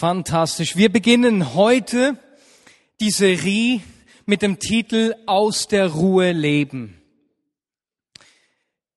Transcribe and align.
Fantastisch. 0.00 0.76
Wir 0.76 0.90
beginnen 0.90 1.52
heute 1.52 2.16
die 3.00 3.10
Serie 3.10 3.82
mit 4.24 4.40
dem 4.40 4.58
Titel 4.58 5.14
Aus 5.26 5.68
der 5.68 5.88
Ruhe 5.88 6.32
leben. 6.32 7.02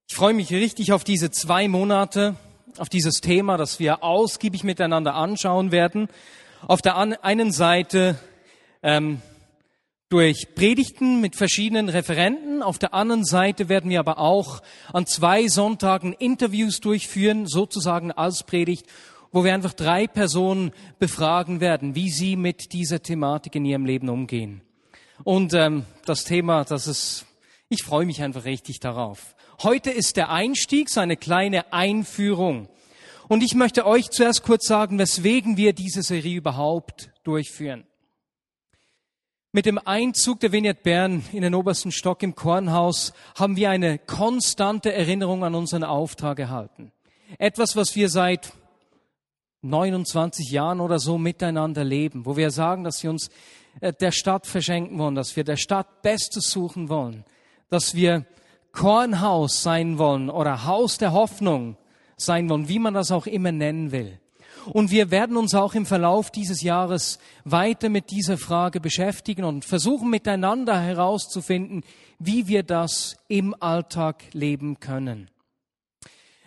Ich 0.08 0.16
freue 0.16 0.34
mich 0.34 0.54
richtig 0.54 0.94
auf 0.94 1.04
diese 1.04 1.30
zwei 1.30 1.68
Monate, 1.68 2.38
auf 2.78 2.88
dieses 2.88 3.16
Thema, 3.16 3.58
das 3.58 3.82
wir 3.82 4.02
ausgiebig 4.02 4.64
miteinander 4.64 5.16
anschauen 5.16 5.74
werden. 5.74 6.08
Auf 6.66 6.82
der 6.82 6.96
einen 6.96 7.52
Seite 7.52 8.18
ähm, 8.82 9.22
durch 10.08 10.56
Predigten 10.56 11.20
mit 11.20 11.36
verschiedenen 11.36 11.90
Referenten. 11.90 12.64
Auf 12.64 12.80
der 12.80 12.94
anderen 12.94 13.26
Seite 13.26 13.68
werden 13.68 13.90
wir 13.90 14.00
aber 14.00 14.20
auch 14.20 14.62
an 14.94 15.06
zwei 15.06 15.50
Sonntagen 15.50 16.14
Interviews 16.14 16.80
durchführen, 16.80 17.46
sozusagen 17.46 18.14
als 18.14 18.44
Predigt, 18.44 18.86
wo 19.34 19.44
wir 19.44 19.54
einfach 19.54 19.74
drei 19.74 20.08
Personen 20.08 20.72
befragen 21.00 21.60
werden, 21.60 21.96
wie 21.96 22.10
sie 22.10 22.38
mit 22.38 22.72
dieser 22.72 23.02
Thematik 23.02 23.56
in 23.56 23.66
ihrem 23.66 23.86
Leben 23.86 24.08
umgehen. 24.08 24.62
Und 25.24 25.54
ähm, 25.54 25.86
das 26.06 26.24
Thema, 26.24 26.64
das 26.64 26.88
ist, 26.88 27.26
ich 27.68 27.84
freue 27.84 28.06
mich 28.06 28.22
einfach 28.22 28.46
richtig 28.46 28.80
darauf. 28.80 29.36
Heute 29.64 29.90
ist 29.90 30.18
der 30.18 30.30
Einstieg, 30.30 30.90
so 30.90 31.00
eine 31.00 31.18
kleine 31.18 31.74
Einführung. 31.74 32.70
Und 33.28 33.42
ich 33.42 33.56
möchte 33.56 33.88
euch 33.88 34.12
zuerst 34.12 34.44
kurz 34.44 34.68
sagen, 34.68 35.00
weswegen 35.00 35.58
wir 35.58 35.74
diese 35.74 36.04
Serie 36.04 36.38
überhaupt 36.38 37.10
durchführen. 37.24 37.86
Mit 39.52 39.66
dem 39.66 39.80
Einzug 39.80 40.42
der 40.42 40.52
Vignette 40.52 40.82
Bern 40.84 41.24
in 41.32 41.42
den 41.42 41.56
obersten 41.56 41.92
Stock 41.92 42.22
im 42.22 42.36
Kornhaus 42.36 43.14
haben 43.36 43.56
wir 43.56 43.70
eine 43.70 43.98
konstante 43.98 44.94
Erinnerung 44.94 45.44
an 45.44 45.56
unseren 45.56 45.84
Auftrag 45.84 46.40
erhalten. 46.40 46.92
Etwas, 47.40 47.76
was 47.76 47.96
wir 47.96 48.10
seit 48.10 48.54
29 49.64 50.52
Jahren 50.52 50.80
oder 50.80 51.00
so 51.00 51.18
miteinander 51.18 51.84
leben, 51.84 52.26
wo 52.26 52.38
wir 52.38 52.52
sagen, 52.52 52.84
dass 52.84 53.02
wir 53.02 53.10
uns 53.10 53.30
äh, 53.80 53.94
der 53.94 54.12
Stadt 54.12 54.46
verschenken 54.46 54.98
wollen, 55.00 55.16
dass 55.16 55.36
wir 55.36 55.44
der 55.44 55.58
Stadt 55.58 56.02
Bestes 56.02 56.50
suchen 56.50 56.90
wollen, 56.90 57.24
dass 57.70 57.96
wir 57.96 58.26
Kornhaus 58.72 59.64
sein 59.64 59.98
wollen 59.98 60.30
oder 60.30 60.66
Haus 60.66 60.98
der 60.98 61.14
Hoffnung 61.14 61.78
sein 62.18 62.50
wollen, 62.50 62.68
wie 62.68 62.80
man 62.80 62.94
das 62.94 63.12
auch 63.12 63.26
immer 63.26 63.52
nennen 63.52 63.92
will. 63.92 64.20
Und 64.72 64.92
wir 64.92 65.12
werden 65.12 65.36
uns 65.36 65.56
auch 65.56 65.74
im 65.74 65.86
Verlauf 65.86 66.32
dieses 66.32 66.62
Jahres 66.62 67.20
weiter 67.44 67.90
mit 67.90 68.12
dieser 68.12 68.38
Frage 68.38 68.80
beschäftigen 68.80 69.44
und 69.44 69.66
versuchen 69.66 70.10
miteinander 70.10 70.80
herauszufinden, 70.80 71.84
wie 72.20 72.48
wir 72.48 72.64
das 72.64 73.18
im 73.28 73.56
Alltag 73.60 74.24
leben 74.32 74.80
können. 74.80 75.30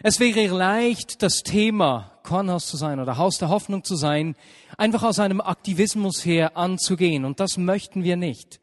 Es 0.02 0.20
wäre 0.20 0.46
leicht, 0.54 1.22
das 1.22 1.42
Thema 1.42 2.12
Kornhaus 2.26 2.66
zu 2.66 2.76
sein 2.76 3.00
oder 3.00 3.16
Haus 3.16 3.38
der 3.38 3.48
Hoffnung 3.48 3.84
zu 3.84 3.96
sein, 3.96 4.36
einfach 4.76 5.04
aus 5.04 5.18
einem 5.18 5.40
Aktivismus 5.40 6.24
her 6.26 6.56
anzugehen. 6.56 7.24
Und 7.24 7.40
das 7.40 7.56
möchten 7.56 8.04
wir 8.04 8.16
nicht. 8.16 8.60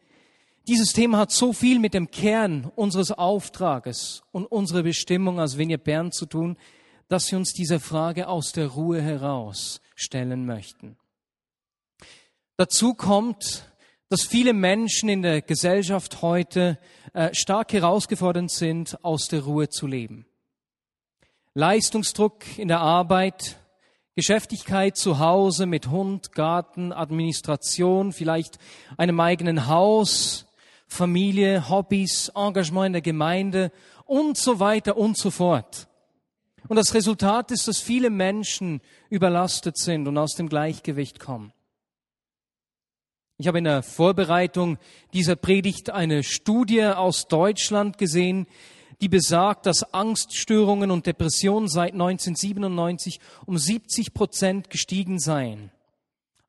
Dieses 0.67 0.94
Thema 0.94 1.17
hat 1.17 1.31
so 1.31 1.53
viel 1.53 1.80
mit 1.80 1.94
dem 1.94 2.11
Kern 2.11 2.72
unseres 2.75 3.11
Auftrages 3.11 4.23
und 4.31 4.45
unserer 4.45 4.83
Bestimmung 4.83 5.39
als 5.39 5.58
Vineyard 5.58 5.83
Bern 5.83 6.11
zu 6.11 6.25
tun, 6.25 6.58
dass 7.08 7.31
wir 7.31 7.38
uns 7.38 7.53
diese 7.53 7.80
Frage 7.80 8.28
aus 8.28 8.52
der 8.52 8.67
Ruhe 8.67 9.02
heraus 9.02 9.81
stellen 9.95 10.45
möchten. 10.45 10.98
Dazu 12.58 12.94
kommt, 12.94 13.70
dass 14.09 14.23
viele 14.23 14.53
Menschen 14.53 15.09
in 15.09 15.22
der 15.22 15.42
Gesellschaft 15.42 16.22
heute 16.22 16.77
äh, 17.14 17.33
stark 17.33 17.73
herausgefordert 17.73 18.52
sind, 18.52 19.03
aus 19.03 19.27
der 19.27 19.42
Ruhe 19.42 19.70
zu 19.70 19.88
leben. 19.88 20.25
Leistungsdruck 21.55 22.57
in 22.57 22.67
der 22.67 22.79
Arbeit, 22.79 23.59
Geschäftigkeit 24.15 24.97
zu 24.97 25.19
Hause 25.19 25.67
mit 25.67 25.91
Hund, 25.91 26.31
Garten, 26.31 26.91
Administration, 26.91 28.11
vielleicht 28.11 28.57
einem 28.97 29.19
eigenen 29.19 29.67
Haus, 29.67 30.47
Familie, 30.87 31.69
Hobbys, 31.69 32.31
Engagement 32.33 32.87
in 32.87 32.93
der 32.93 33.01
Gemeinde 33.03 33.71
und 34.05 34.36
so 34.36 34.59
weiter 34.59 34.97
und 34.97 35.15
so 35.15 35.30
fort. 35.30 35.87
Und 36.69 36.77
das 36.77 36.95
Resultat 36.95 37.52
ist, 37.52 37.67
dass 37.67 37.80
viele 37.80 38.09
Menschen 38.09 38.81
überlastet 39.11 39.77
sind 39.77 40.08
und 40.08 40.17
aus 40.17 40.33
dem 40.33 40.49
Gleichgewicht 40.49 41.19
kommen. 41.19 41.53
Ich 43.37 43.47
habe 43.47 43.59
in 43.59 43.65
der 43.65 43.83
Vorbereitung 43.83 44.80
dieser 45.13 45.36
Predigt 45.36 45.92
eine 45.92 46.23
Studie 46.23 46.83
aus 46.83 47.27
Deutschland 47.27 47.99
gesehen, 47.99 48.47
die 49.03 49.09
besagt, 49.09 49.65
dass 49.65 49.93
Angststörungen 49.93 50.89
und 50.89 51.05
Depressionen 51.05 51.67
seit 51.67 51.91
1997 51.91 53.19
um 53.45 53.58
70 53.58 54.14
Prozent 54.14 54.69
gestiegen 54.69 55.19
seien. 55.19 55.71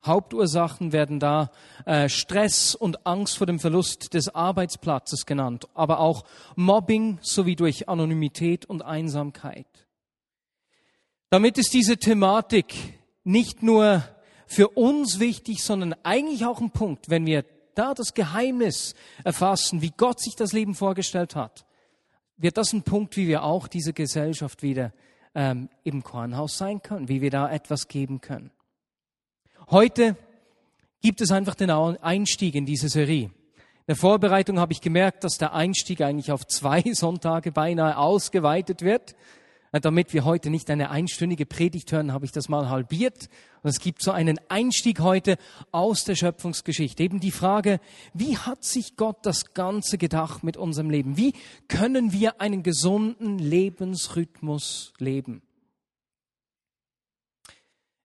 Hauptursachen 0.05 0.93
werden 0.93 1.19
da 1.19 1.51
äh, 1.85 2.07
Stress 2.07 2.73
und 2.73 3.05
Angst 3.05 3.37
vor 3.37 3.45
dem 3.45 3.59
Verlust 3.59 4.13
des 4.13 4.33
Arbeitsplatzes 4.33 5.25
genannt, 5.25 5.67
aber 5.73 5.99
auch 5.99 6.23
Mobbing 6.55 7.19
sowie 7.21 7.57
durch 7.57 7.89
Anonymität 7.89 8.65
und 8.65 8.83
Einsamkeit. 8.83 9.67
Damit 11.29 11.57
ist 11.57 11.73
diese 11.73 11.97
Thematik 11.97 12.73
nicht 13.25 13.63
nur 13.63 14.01
für 14.47 14.69
uns 14.69 15.19
wichtig, 15.19 15.61
sondern 15.61 15.93
eigentlich 16.03 16.45
auch 16.45 16.61
ein 16.61 16.71
Punkt, 16.71 17.09
wenn 17.09 17.25
wir 17.25 17.43
da 17.73 17.93
das 17.93 18.13
Geheimnis 18.13 18.95
erfassen, 19.25 19.81
wie 19.81 19.91
Gott 19.91 20.21
sich 20.21 20.37
das 20.37 20.53
Leben 20.53 20.73
vorgestellt 20.73 21.35
hat, 21.35 21.65
wird 22.37 22.57
das 22.57 22.73
ein 22.73 22.83
Punkt, 22.83 23.17
wie 23.17 23.27
wir 23.27 23.43
auch 23.43 23.67
diese 23.67 23.93
Gesellschaft 23.93 24.61
wieder 24.61 24.91
ähm, 25.33 25.69
im 25.83 26.03
Kornhaus 26.03 26.57
sein 26.57 26.81
können, 26.81 27.09
wie 27.09 27.21
wir 27.21 27.31
da 27.31 27.51
etwas 27.51 27.87
geben 27.87 28.21
können. 28.21 28.51
Heute 29.69 30.15
gibt 31.01 31.21
es 31.21 31.31
einfach 31.31 31.55
den 31.55 31.69
Einstieg 31.69 32.55
in 32.55 32.65
diese 32.65 32.89
Serie. 32.89 33.25
In 33.25 33.89
der 33.89 33.95
Vorbereitung 33.95 34.59
habe 34.59 34.73
ich 34.73 34.81
gemerkt, 34.81 35.23
dass 35.23 35.37
der 35.37 35.53
Einstieg 35.53 36.01
eigentlich 36.01 36.31
auf 36.31 36.47
zwei 36.47 36.81
Sonntage 36.93 37.51
beinahe 37.51 37.97
ausgeweitet 37.97 38.81
wird. 38.81 39.15
Damit 39.81 40.13
wir 40.13 40.23
heute 40.23 40.49
nicht 40.49 40.69
eine 40.69 40.89
einstündige 40.89 41.45
Predigt 41.45 41.91
hören, 41.91 42.13
habe 42.13 42.23
ich 42.23 42.31
das 42.31 42.47
mal 42.47 42.69
halbiert. 42.69 43.27
Und 43.61 43.69
es 43.69 43.79
gibt 43.79 44.01
so 44.01 44.11
einen 44.11 44.39
Einstieg 44.47 45.01
heute 45.01 45.37
aus 45.71 46.05
der 46.05 46.15
Schöpfungsgeschichte. 46.15 47.03
Eben 47.03 47.19
die 47.19 47.31
Frage, 47.31 47.81
wie 48.13 48.37
hat 48.37 48.63
sich 48.63 48.95
Gott 48.95 49.25
das 49.25 49.53
Ganze 49.53 49.97
gedacht 49.97 50.43
mit 50.43 50.55
unserem 50.55 50.89
Leben? 50.89 51.17
Wie 51.17 51.33
können 51.67 52.13
wir 52.13 52.39
einen 52.39 52.63
gesunden 52.63 53.37
Lebensrhythmus 53.37 54.93
leben? 54.97 55.41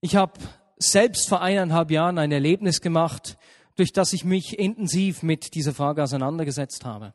Ich 0.01 0.17
habe 0.17 0.41
selbst 0.79 1.29
vor 1.29 1.41
eineinhalb 1.41 1.91
Jahren 1.93 2.19
ein 2.19 2.33
Erlebnis 2.33 2.81
gemacht, 2.81 3.39
durch 3.77 3.93
das 3.93 4.13
ich 4.13 4.25
mich 4.25 4.59
intensiv 4.59 5.23
mit 5.23 5.55
dieser 5.55 5.75
Frage 5.75 6.03
auseinandergesetzt 6.03 6.85
habe. 6.85 7.15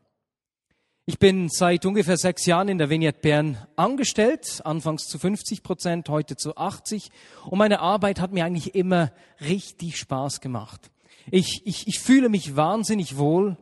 Ich 1.08 1.20
bin 1.20 1.48
seit 1.48 1.86
ungefähr 1.86 2.16
sechs 2.16 2.46
Jahren 2.46 2.66
in 2.66 2.78
der 2.78 2.90
Vignette 2.90 3.20
Bern 3.20 3.64
angestellt, 3.76 4.60
anfangs 4.64 5.06
zu 5.06 5.20
50 5.20 5.62
Prozent, 5.62 6.08
heute 6.08 6.34
zu 6.34 6.56
80. 6.56 7.10
Und 7.44 7.58
meine 7.58 7.78
Arbeit 7.78 8.20
hat 8.20 8.32
mir 8.32 8.44
eigentlich 8.44 8.74
immer 8.74 9.12
richtig 9.40 9.98
Spaß 9.98 10.40
gemacht. 10.40 10.90
Ich, 11.30 11.62
ich, 11.64 11.86
ich 11.86 12.00
fühle 12.00 12.28
mich 12.28 12.56
wahnsinnig 12.56 13.18
wohl 13.18 13.56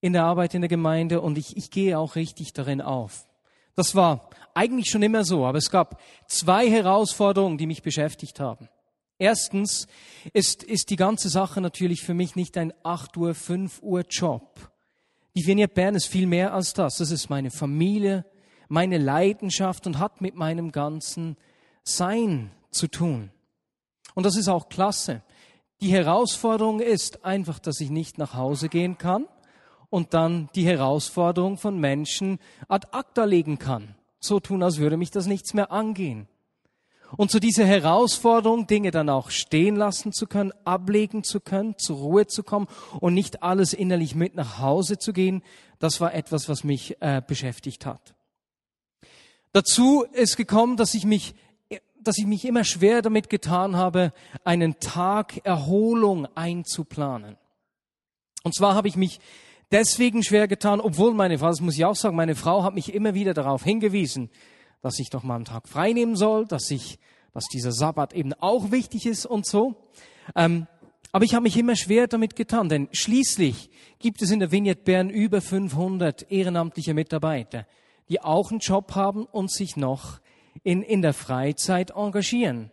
in 0.00 0.12
der 0.12 0.22
Arbeit 0.22 0.54
in 0.54 0.60
der 0.60 0.68
Gemeinde 0.68 1.20
und 1.20 1.36
ich, 1.36 1.56
ich 1.56 1.72
gehe 1.72 1.98
auch 1.98 2.14
richtig 2.14 2.52
darin 2.52 2.80
auf. 2.80 3.26
Das 3.74 3.96
war 3.96 4.30
eigentlich 4.54 4.88
schon 4.88 5.02
immer 5.02 5.24
so, 5.24 5.44
aber 5.44 5.58
es 5.58 5.68
gab 5.68 6.00
zwei 6.28 6.70
Herausforderungen, 6.70 7.58
die 7.58 7.66
mich 7.66 7.82
beschäftigt 7.82 8.38
haben. 8.38 8.68
Erstens 9.18 9.88
ist, 10.32 10.62
ist 10.62 10.90
die 10.90 10.96
ganze 10.96 11.28
Sache 11.28 11.60
natürlich 11.60 12.02
für 12.02 12.14
mich 12.14 12.36
nicht 12.36 12.56
ein 12.56 12.72
8 12.84 13.16
Uhr, 13.16 13.34
5 13.34 13.82
Uhr 13.82 14.02
Job 14.08 14.71
die 15.34 15.46
Vignette 15.46 15.74
Bern 15.74 15.94
ist 15.94 16.06
viel 16.06 16.26
mehr 16.26 16.52
als 16.52 16.74
das. 16.74 16.98
Das 16.98 17.10
ist 17.10 17.30
meine 17.30 17.50
Familie, 17.50 18.24
meine 18.68 18.98
Leidenschaft 18.98 19.86
und 19.86 19.98
hat 19.98 20.20
mit 20.20 20.34
meinem 20.34 20.72
ganzen 20.72 21.36
Sein 21.84 22.50
zu 22.70 22.88
tun. 22.88 23.30
Und 24.14 24.26
das 24.26 24.36
ist 24.36 24.48
auch 24.48 24.68
klasse. 24.68 25.22
Die 25.80 25.92
Herausforderung 25.92 26.80
ist 26.80 27.24
einfach, 27.24 27.58
dass 27.58 27.80
ich 27.80 27.90
nicht 27.90 28.18
nach 28.18 28.34
Hause 28.34 28.68
gehen 28.68 28.98
kann 28.98 29.26
und 29.90 30.14
dann 30.14 30.48
die 30.54 30.66
Herausforderung 30.66 31.58
von 31.58 31.78
Menschen 31.78 32.38
ad 32.68 32.88
acta 32.92 33.24
legen 33.24 33.58
kann. 33.58 33.94
So 34.20 34.38
tun, 34.38 34.62
als 34.62 34.78
würde 34.78 34.96
mich 34.96 35.10
das 35.10 35.26
nichts 35.26 35.54
mehr 35.54 35.72
angehen. 35.72 36.28
Und 37.16 37.30
zu 37.30 37.40
dieser 37.40 37.66
Herausforderung, 37.66 38.66
Dinge 38.66 38.90
dann 38.90 39.08
auch 39.08 39.30
stehen 39.30 39.76
lassen 39.76 40.12
zu 40.12 40.26
können, 40.26 40.52
ablegen 40.64 41.24
zu 41.24 41.40
können, 41.40 41.76
zur 41.78 41.96
Ruhe 41.98 42.26
zu 42.26 42.42
kommen 42.42 42.68
und 43.00 43.14
nicht 43.14 43.42
alles 43.42 43.72
innerlich 43.72 44.14
mit 44.14 44.34
nach 44.34 44.58
Hause 44.58 44.98
zu 44.98 45.12
gehen, 45.12 45.42
das 45.78 46.00
war 46.00 46.14
etwas, 46.14 46.48
was 46.48 46.64
mich 46.64 46.96
äh, 47.00 47.20
beschäftigt 47.26 47.86
hat. 47.86 48.14
Dazu 49.52 50.04
ist 50.12 50.36
gekommen, 50.36 50.76
dass 50.76 50.94
ich 50.94 51.04
mich 51.04 51.34
dass 52.04 52.18
ich 52.18 52.26
mich 52.26 52.44
immer 52.44 52.64
schwer 52.64 53.00
damit 53.00 53.30
getan 53.30 53.76
habe, 53.76 54.12
einen 54.44 54.80
Tag 54.80 55.40
Erholung 55.44 56.26
einzuplanen. 56.34 57.36
Und 58.42 58.54
zwar 58.54 58.74
habe 58.74 58.88
ich 58.88 58.96
mich 58.96 59.20
deswegen 59.70 60.22
schwer 60.22 60.48
getan, 60.48 60.80
obwohl 60.80 61.14
meine 61.14 61.38
Frau, 61.38 61.48
das 61.48 61.60
muss 61.60 61.76
ich 61.76 61.84
auch 61.84 61.94
sagen, 61.94 62.16
meine 62.16 62.34
Frau 62.34 62.64
hat 62.64 62.74
mich 62.74 62.92
immer 62.92 63.14
wieder 63.14 63.34
darauf 63.34 63.62
hingewiesen, 63.62 64.30
dass 64.82 64.98
ich 64.98 65.10
doch 65.10 65.22
mal 65.22 65.36
einen 65.36 65.44
Tag 65.44 65.68
frei 65.68 65.92
nehmen 65.92 66.16
soll, 66.16 66.46
dass 66.46 66.70
ich 66.70 66.98
dass 67.32 67.46
dieser 67.46 67.72
Sabbat 67.72 68.12
eben 68.12 68.34
auch 68.34 68.70
wichtig 68.70 69.06
ist 69.06 69.26
und 69.26 69.46
so. 69.46 69.74
Ähm, 70.36 70.66
aber 71.12 71.24
ich 71.24 71.34
habe 71.34 71.42
mich 71.42 71.56
immer 71.56 71.76
schwer 71.76 72.06
damit 72.06 72.36
getan, 72.36 72.68
denn 72.68 72.88
schließlich 72.92 73.70
gibt 73.98 74.22
es 74.22 74.30
in 74.30 74.40
der 74.40 74.50
Vignette 74.50 74.82
Bern 74.82 75.10
über 75.10 75.40
500 75.40 76.30
ehrenamtliche 76.30 76.94
Mitarbeiter, 76.94 77.66
die 78.08 78.20
auch 78.20 78.50
einen 78.50 78.60
Job 78.60 78.94
haben 78.94 79.26
und 79.26 79.50
sich 79.50 79.76
noch 79.76 80.20
in, 80.62 80.82
in 80.82 81.02
der 81.02 81.12
Freizeit 81.12 81.90
engagieren. 81.90 82.70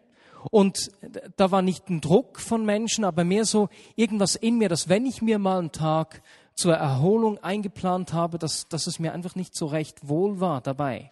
Und 0.51 0.91
da 1.35 1.51
war 1.51 1.61
nicht 1.61 1.89
ein 1.89 1.99
Druck 1.99 2.39
von 2.39 2.65
Menschen, 2.65 3.03
aber 3.03 3.25
mehr 3.25 3.43
so 3.43 3.67
irgendwas 3.97 4.35
in 4.35 4.57
mir, 4.57 4.69
dass 4.69 4.87
wenn 4.87 5.05
ich 5.05 5.21
mir 5.21 5.37
mal 5.37 5.59
einen 5.59 5.73
Tag 5.73 6.21
zur 6.55 6.75
Erholung 6.75 7.39
eingeplant 7.39 8.13
habe, 8.13 8.37
dass, 8.37 8.69
dass 8.69 8.87
es 8.87 8.99
mir 8.99 9.11
einfach 9.11 9.35
nicht 9.35 9.53
so 9.53 9.65
recht 9.65 10.07
wohl 10.07 10.39
war 10.39 10.61
dabei. 10.61 11.11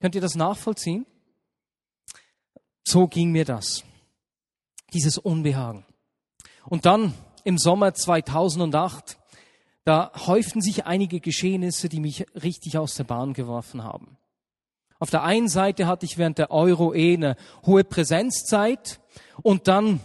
Könnt 0.00 0.14
ihr 0.14 0.20
das 0.20 0.34
nachvollziehen? 0.34 1.06
So 2.84 3.08
ging 3.08 3.32
mir 3.32 3.44
das. 3.44 3.84
Dieses 4.92 5.18
Unbehagen. 5.18 5.84
Und 6.68 6.86
dann 6.86 7.14
im 7.44 7.58
Sommer 7.58 7.94
2008, 7.94 9.18
da 9.84 10.12
häuften 10.26 10.60
sich 10.60 10.86
einige 10.86 11.20
Geschehnisse, 11.20 11.88
die 11.88 12.00
mich 12.00 12.26
richtig 12.34 12.78
aus 12.78 12.94
der 12.94 13.04
Bahn 13.04 13.32
geworfen 13.32 13.84
haben. 13.84 14.16
Auf 14.98 15.10
der 15.10 15.22
einen 15.22 15.48
Seite 15.48 15.86
hatte 15.86 16.06
ich 16.06 16.18
während 16.18 16.38
der 16.38 16.50
Euro 16.50 16.94
eh 16.94 17.14
eine 17.14 17.36
hohe 17.64 17.84
Präsenzzeit 17.84 19.00
und 19.42 19.68
dann 19.68 20.00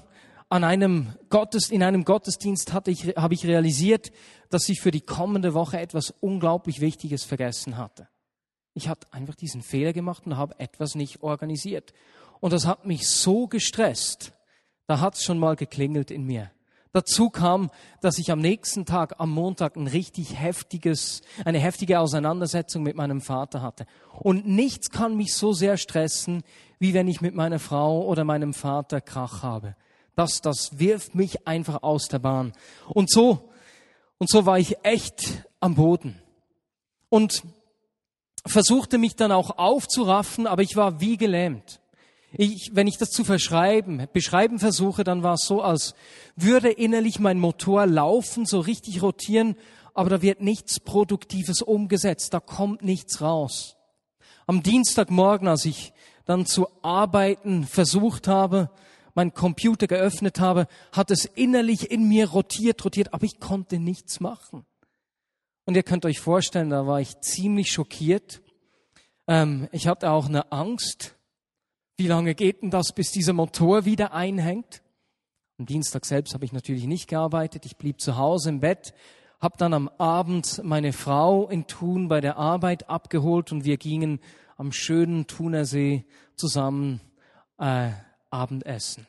an 0.50 0.66
einem 0.66 1.16
Gottes, 1.30 1.70
in 1.70 1.82
einem 1.82 2.04
Gottesdienst 2.04 2.74
hatte 2.74 2.92
ich, 2.92 3.16
habe 3.16 3.34
ich 3.34 3.46
realisiert, 3.46 4.12
dass 4.50 4.68
ich 4.68 4.82
für 4.82 4.92
die 4.92 5.02
kommende 5.02 5.54
Woche 5.54 5.80
etwas 5.80 6.14
unglaublich 6.20 6.82
Wichtiges 6.82 7.24
vergessen 7.24 7.78
hatte. 7.78 8.10
Ich 8.73 8.88
hatte 8.88 9.07
einfach 9.12 9.35
diesen 9.35 9.62
Fehler 9.62 9.94
gemacht 9.94 10.25
und 10.25 10.38
habe 10.38 10.59
etwas 10.59 10.95
nicht 10.95 11.23
organisiert. 11.23 11.94
Und 12.39 12.53
das 12.53 12.65
hat 12.65 12.85
mich 12.85 13.07
so 13.07 13.47
gestresst. 13.47 14.33
Da 14.88 15.00
hat 15.00 15.15
es 15.15 15.23
schon 15.23 15.39
mal 15.39 15.56
geklingelt 15.56 16.12
in 16.12 16.25
mir. 16.25 16.51
Dazu 16.94 17.29
kam, 17.29 17.71
dass 18.01 18.18
ich 18.18 18.31
am 18.31 18.39
nächsten 18.39 18.85
Tag, 18.85 19.15
am 19.19 19.31
Montag, 19.31 19.77
ein 19.77 19.88
richtig 19.88 20.38
heftiges, 20.38 21.21
eine 21.45 21.59
heftige 21.59 22.00
Auseinandersetzung 22.00 22.83
mit 22.83 22.97
meinem 22.97 23.21
Vater 23.21 23.62
hatte. 23.62 23.85
Und 24.19 24.45
nichts 24.45 24.89
kann 24.89 25.15
mich 25.15 25.33
so 25.33 25.53
sehr 25.53 25.77
stressen, 25.77 26.44
wie 26.79 26.94
wenn 26.94 27.07
ich 27.07 27.21
mit 27.21 27.33
meiner 27.33 27.59
Frau 27.59 28.06
oder 28.06 28.25
meinem 28.25 28.53
Vater 28.53 29.00
Krach 29.00 29.41
habe. 29.41 29.77
Das, 30.15 30.41
das 30.41 30.79
wirft 30.79 31.15
mich 31.15 31.47
einfach 31.47 31.83
aus 31.83 32.09
der 32.09 32.19
Bahn. 32.19 32.51
Und 32.89 33.09
so, 33.09 33.50
und 34.18 34.29
so 34.29 34.45
war 34.45 34.59
ich 34.59 34.83
echt 34.83 35.47
am 35.62 35.75
Boden. 35.75 36.21
Und 37.07 37.44
versuchte 38.46 38.98
mich 38.98 39.16
dann 39.16 39.32
auch 39.32 39.58
aufzuraffen, 39.58 40.48
aber 40.48 40.62
ich 40.62 40.76
war 40.76 41.00
wie 41.00 41.18
gelähmt. 41.18 41.80
Ich, 42.34 42.72
wenn 42.74 42.88
ich 42.88 42.98
das 42.98 43.10
zu 43.10 43.24
verschreiben, 43.26 44.08
beschreiben 44.14 44.58
versuche, 44.60 45.04
dann 45.04 45.22
war 45.22 45.34
es 45.34 45.46
so, 45.46 45.62
als 45.62 45.96
würde 46.36 46.72
innerlich 46.72 47.20
mein 47.20 47.40
Motor 47.40 47.86
laufen, 47.86 48.46
so 48.46 48.62
richtig 48.62 49.02
rotieren, 49.02 49.56
aber 49.94 50.10
da 50.10 50.22
wird 50.22 50.42
nichts 50.42 50.80
Produktives 50.80 51.62
umgesetzt, 51.62 52.34
da 52.34 52.40
kommt 52.40 52.84
nichts 52.84 53.22
raus. 53.22 53.76
Am 54.48 54.64
Dienstagmorgen, 54.64 55.48
als 55.48 55.66
ich 55.66 55.94
dann 56.26 56.46
zu 56.46 56.68
arbeiten 56.82 57.66
versucht 57.66 58.30
habe, 58.30 58.70
meinen 59.14 59.34
Computer 59.34 59.88
geöffnet 59.88 60.40
habe, 60.40 60.68
hat 60.94 61.12
es 61.12 61.26
innerlich 61.26 61.92
in 61.92 62.08
mir 62.08 62.30
rotiert, 62.30 62.84
rotiert, 62.86 63.14
aber 63.14 63.26
ich 63.26 63.40
konnte 63.42 63.78
nichts 63.78 64.22
machen. 64.22 64.66
Und 65.71 65.75
ihr 65.77 65.83
könnt 65.83 66.03
euch 66.03 66.19
vorstellen, 66.19 66.69
da 66.69 66.85
war 66.85 67.00
ich 67.00 67.21
ziemlich 67.21 67.71
schockiert. 67.71 68.41
Ähm, 69.25 69.69
ich 69.71 69.88
hatte 69.88 70.12
auch 70.12 70.25
eine 70.25 70.51
Angst, 70.51 71.15
wie 71.95 72.07
lange 72.07 72.35
geht 72.35 72.62
denn 72.62 72.71
das, 72.71 72.91
bis 72.94 73.13
dieser 73.13 73.31
Motor 73.31 73.85
wieder 73.85 74.12
einhängt? 74.12 74.81
Am 75.57 75.65
Dienstag 75.65 76.06
selbst 76.06 76.33
habe 76.33 76.44
ich 76.44 76.51
natürlich 76.51 76.88
nicht 76.88 77.07
gearbeitet. 77.07 77.65
Ich 77.65 77.77
blieb 77.77 78.01
zu 78.01 78.18
Hause 78.18 78.50
im 78.50 78.59
Bett, 78.59 78.94
habe 79.39 79.56
dann 79.57 79.73
am 79.73 79.88
Abend 79.97 80.59
meine 80.62 80.91
Frau 80.91 81.47
in 81.47 81.68
Thun 81.68 82.09
bei 82.09 82.19
der 82.19 82.35
Arbeit 82.35 82.89
abgeholt 82.89 83.53
und 83.53 83.63
wir 83.63 83.77
gingen 83.77 84.19
am 84.57 84.73
schönen 84.73 85.25
Thunersee 85.25 86.03
zusammen 86.35 87.00
äh, 87.59 87.91
Abendessen. 88.29 89.07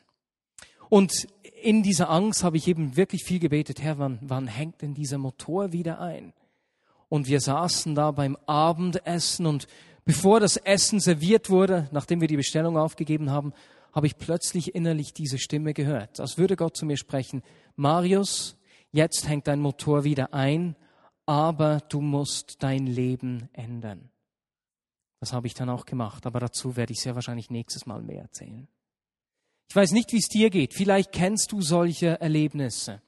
Und 0.87 1.27
in 1.61 1.83
dieser 1.83 2.09
Angst 2.09 2.41
habe 2.45 2.55
ich 2.55 2.69
eben 2.69 2.95
wirklich 2.95 3.25
viel 3.25 3.39
gebetet, 3.39 3.81
Herr, 3.81 3.97
wann, 3.97 4.19
wann 4.21 4.47
hängt 4.47 4.81
denn 4.81 4.93
dieser 4.93 5.17
Motor 5.17 5.73
wieder 5.73 5.99
ein? 5.99 6.31
Und 7.13 7.27
wir 7.27 7.41
saßen 7.41 7.93
da 7.93 8.09
beim 8.09 8.35
Abendessen 8.47 9.45
und 9.45 9.67
Bevor 10.05 10.39
das 10.41 10.57
Essen 10.57 10.99
serviert 10.99 11.49
wurde, 11.49 11.87
nachdem 11.91 12.19
wir 12.19 12.27
die 12.27 12.35
Bestellung 12.35 12.77
aufgegeben 12.77 13.29
haben, 13.29 13.53
habe 13.93 14.07
ich 14.07 14.17
plötzlich 14.17 14.75
innerlich 14.75 15.13
diese 15.13 15.37
Stimme 15.37 15.73
gehört, 15.73 16.19
als 16.19 16.37
würde 16.37 16.57
Gott 16.57 16.75
zu 16.75 16.85
mir 16.85 16.97
sprechen, 16.97 17.41
Marius, 17.75 18.57
jetzt 18.91 19.27
hängt 19.29 19.47
dein 19.47 19.61
Motor 19.61 20.03
wieder 20.03 20.33
ein, 20.33 20.75
aber 21.25 21.79
du 21.87 22.01
musst 22.01 22.61
dein 22.63 22.85
Leben 22.85 23.49
ändern. 23.53 24.09
Das 25.21 25.31
habe 25.31 25.47
ich 25.47 25.53
dann 25.53 25.69
auch 25.69 25.85
gemacht, 25.85 26.25
aber 26.25 26.41
dazu 26.41 26.75
werde 26.75 26.91
ich 26.91 26.99
sehr 26.99 27.15
wahrscheinlich 27.15 27.49
nächstes 27.49 27.85
Mal 27.85 28.01
mehr 28.01 28.23
erzählen. 28.23 28.67
Ich 29.69 29.75
weiß 29.75 29.93
nicht, 29.93 30.11
wie 30.11 30.17
es 30.17 30.27
dir 30.27 30.49
geht. 30.49 30.73
Vielleicht 30.73 31.13
kennst 31.13 31.53
du 31.53 31.61
solche 31.61 32.19
Erlebnisse. 32.19 33.01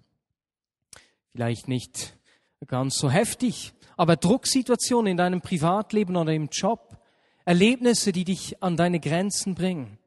Vielleicht 1.33 1.67
nicht 1.67 2.14
ganz 2.67 2.97
so 2.97 3.09
heftig, 3.09 3.73
aber 3.97 4.15
Drucksituationen 4.15 5.11
in 5.11 5.17
deinem 5.17 5.41
Privatleben 5.41 6.15
oder 6.15 6.33
im 6.33 6.49
Job, 6.51 6.97
Erlebnisse, 7.45 8.11
die 8.11 8.23
dich 8.23 8.61
an 8.63 8.75
deine 8.77 8.99
Grenzen 8.99 9.55
bringen, 9.55 9.97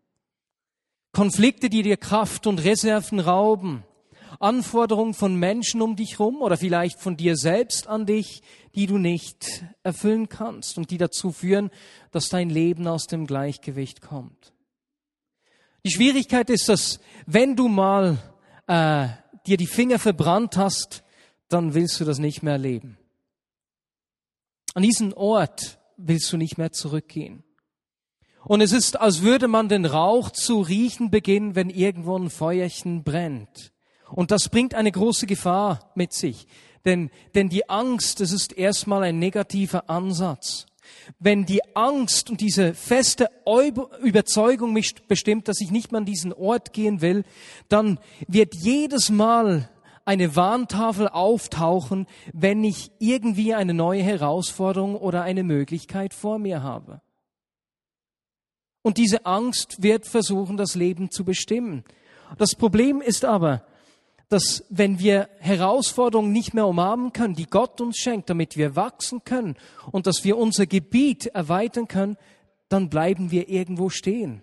Konflikte, 1.12 1.70
die 1.70 1.82
dir 1.82 1.96
Kraft 1.96 2.46
und 2.46 2.62
Reserven 2.64 3.20
rauben, 3.20 3.84
Anforderungen 4.40 5.14
von 5.14 5.36
Menschen 5.36 5.82
um 5.82 5.96
dich 5.96 6.18
herum 6.18 6.42
oder 6.42 6.56
vielleicht 6.56 7.00
von 7.00 7.16
dir 7.16 7.36
selbst 7.36 7.88
an 7.88 8.06
dich, 8.06 8.42
die 8.74 8.86
du 8.86 8.98
nicht 8.98 9.64
erfüllen 9.82 10.28
kannst 10.28 10.78
und 10.78 10.90
die 10.90 10.98
dazu 10.98 11.32
führen, 11.32 11.70
dass 12.12 12.28
dein 12.28 12.50
Leben 12.50 12.86
aus 12.86 13.06
dem 13.06 13.26
Gleichgewicht 13.26 14.00
kommt. 14.00 14.52
Die 15.84 15.90
Schwierigkeit 15.90 16.50
ist, 16.50 16.68
dass 16.68 17.00
wenn 17.26 17.56
du 17.56 17.68
mal 17.68 18.18
äh, 18.66 19.08
dir 19.46 19.56
die 19.56 19.66
Finger 19.66 19.98
verbrannt 19.98 20.56
hast, 20.56 21.02
dann 21.48 21.74
willst 21.74 22.00
du 22.00 22.04
das 22.04 22.18
nicht 22.18 22.42
mehr 22.42 22.54
erleben. 22.54 22.98
An 24.74 24.82
diesen 24.82 25.12
Ort 25.14 25.78
willst 25.96 26.32
du 26.32 26.36
nicht 26.36 26.58
mehr 26.58 26.72
zurückgehen. 26.72 27.42
Und 28.44 28.60
es 28.60 28.72
ist, 28.72 29.00
als 29.00 29.22
würde 29.22 29.48
man 29.48 29.68
den 29.68 29.84
Rauch 29.84 30.30
zu 30.30 30.60
riechen 30.60 31.10
beginnen, 31.10 31.54
wenn 31.54 31.70
irgendwo 31.70 32.16
ein 32.16 32.30
Feuerchen 32.30 33.02
brennt. 33.02 33.72
Und 34.10 34.30
das 34.30 34.48
bringt 34.48 34.74
eine 34.74 34.92
große 34.92 35.26
Gefahr 35.26 35.90
mit 35.94 36.12
sich. 36.12 36.46
Denn, 36.84 37.10
denn 37.34 37.48
die 37.48 37.68
Angst, 37.68 38.20
das 38.20 38.32
ist 38.32 38.52
erstmal 38.52 39.02
ein 39.02 39.18
negativer 39.18 39.90
Ansatz. 39.90 40.66
Wenn 41.18 41.44
die 41.44 41.60
Angst 41.74 42.30
und 42.30 42.40
diese 42.40 42.72
feste 42.72 43.28
Überzeugung 44.02 44.72
mich 44.72 44.94
bestimmt, 45.06 45.48
dass 45.48 45.60
ich 45.60 45.70
nicht 45.70 45.92
mehr 45.92 45.98
an 45.98 46.06
diesen 46.06 46.32
Ort 46.32 46.72
gehen 46.72 47.00
will, 47.00 47.24
dann 47.68 47.98
wird 48.26 48.54
jedes 48.54 49.10
Mal 49.10 49.68
eine 50.08 50.36
Warntafel 50.36 51.06
auftauchen, 51.06 52.06
wenn 52.32 52.64
ich 52.64 52.90
irgendwie 52.98 53.52
eine 53.52 53.74
neue 53.74 54.02
Herausforderung 54.02 54.96
oder 54.96 55.22
eine 55.22 55.42
Möglichkeit 55.42 56.14
vor 56.14 56.38
mir 56.38 56.62
habe. 56.62 57.02
Und 58.80 58.96
diese 58.96 59.26
Angst 59.26 59.82
wird 59.82 60.06
versuchen, 60.06 60.56
das 60.56 60.74
Leben 60.74 61.10
zu 61.10 61.26
bestimmen. 61.26 61.84
Das 62.38 62.54
Problem 62.54 63.02
ist 63.02 63.26
aber, 63.26 63.66
dass 64.30 64.64
wenn 64.70 64.98
wir 64.98 65.28
Herausforderungen 65.40 66.32
nicht 66.32 66.54
mehr 66.54 66.66
umarmen 66.66 67.12
können, 67.12 67.34
die 67.34 67.44
Gott 67.44 67.78
uns 67.82 67.98
schenkt, 67.98 68.30
damit 68.30 68.56
wir 68.56 68.76
wachsen 68.76 69.24
können 69.24 69.56
und 69.92 70.06
dass 70.06 70.24
wir 70.24 70.38
unser 70.38 70.64
Gebiet 70.64 71.26
erweitern 71.26 71.86
können, 71.86 72.16
dann 72.70 72.88
bleiben 72.88 73.30
wir 73.30 73.50
irgendwo 73.50 73.90
stehen. 73.90 74.42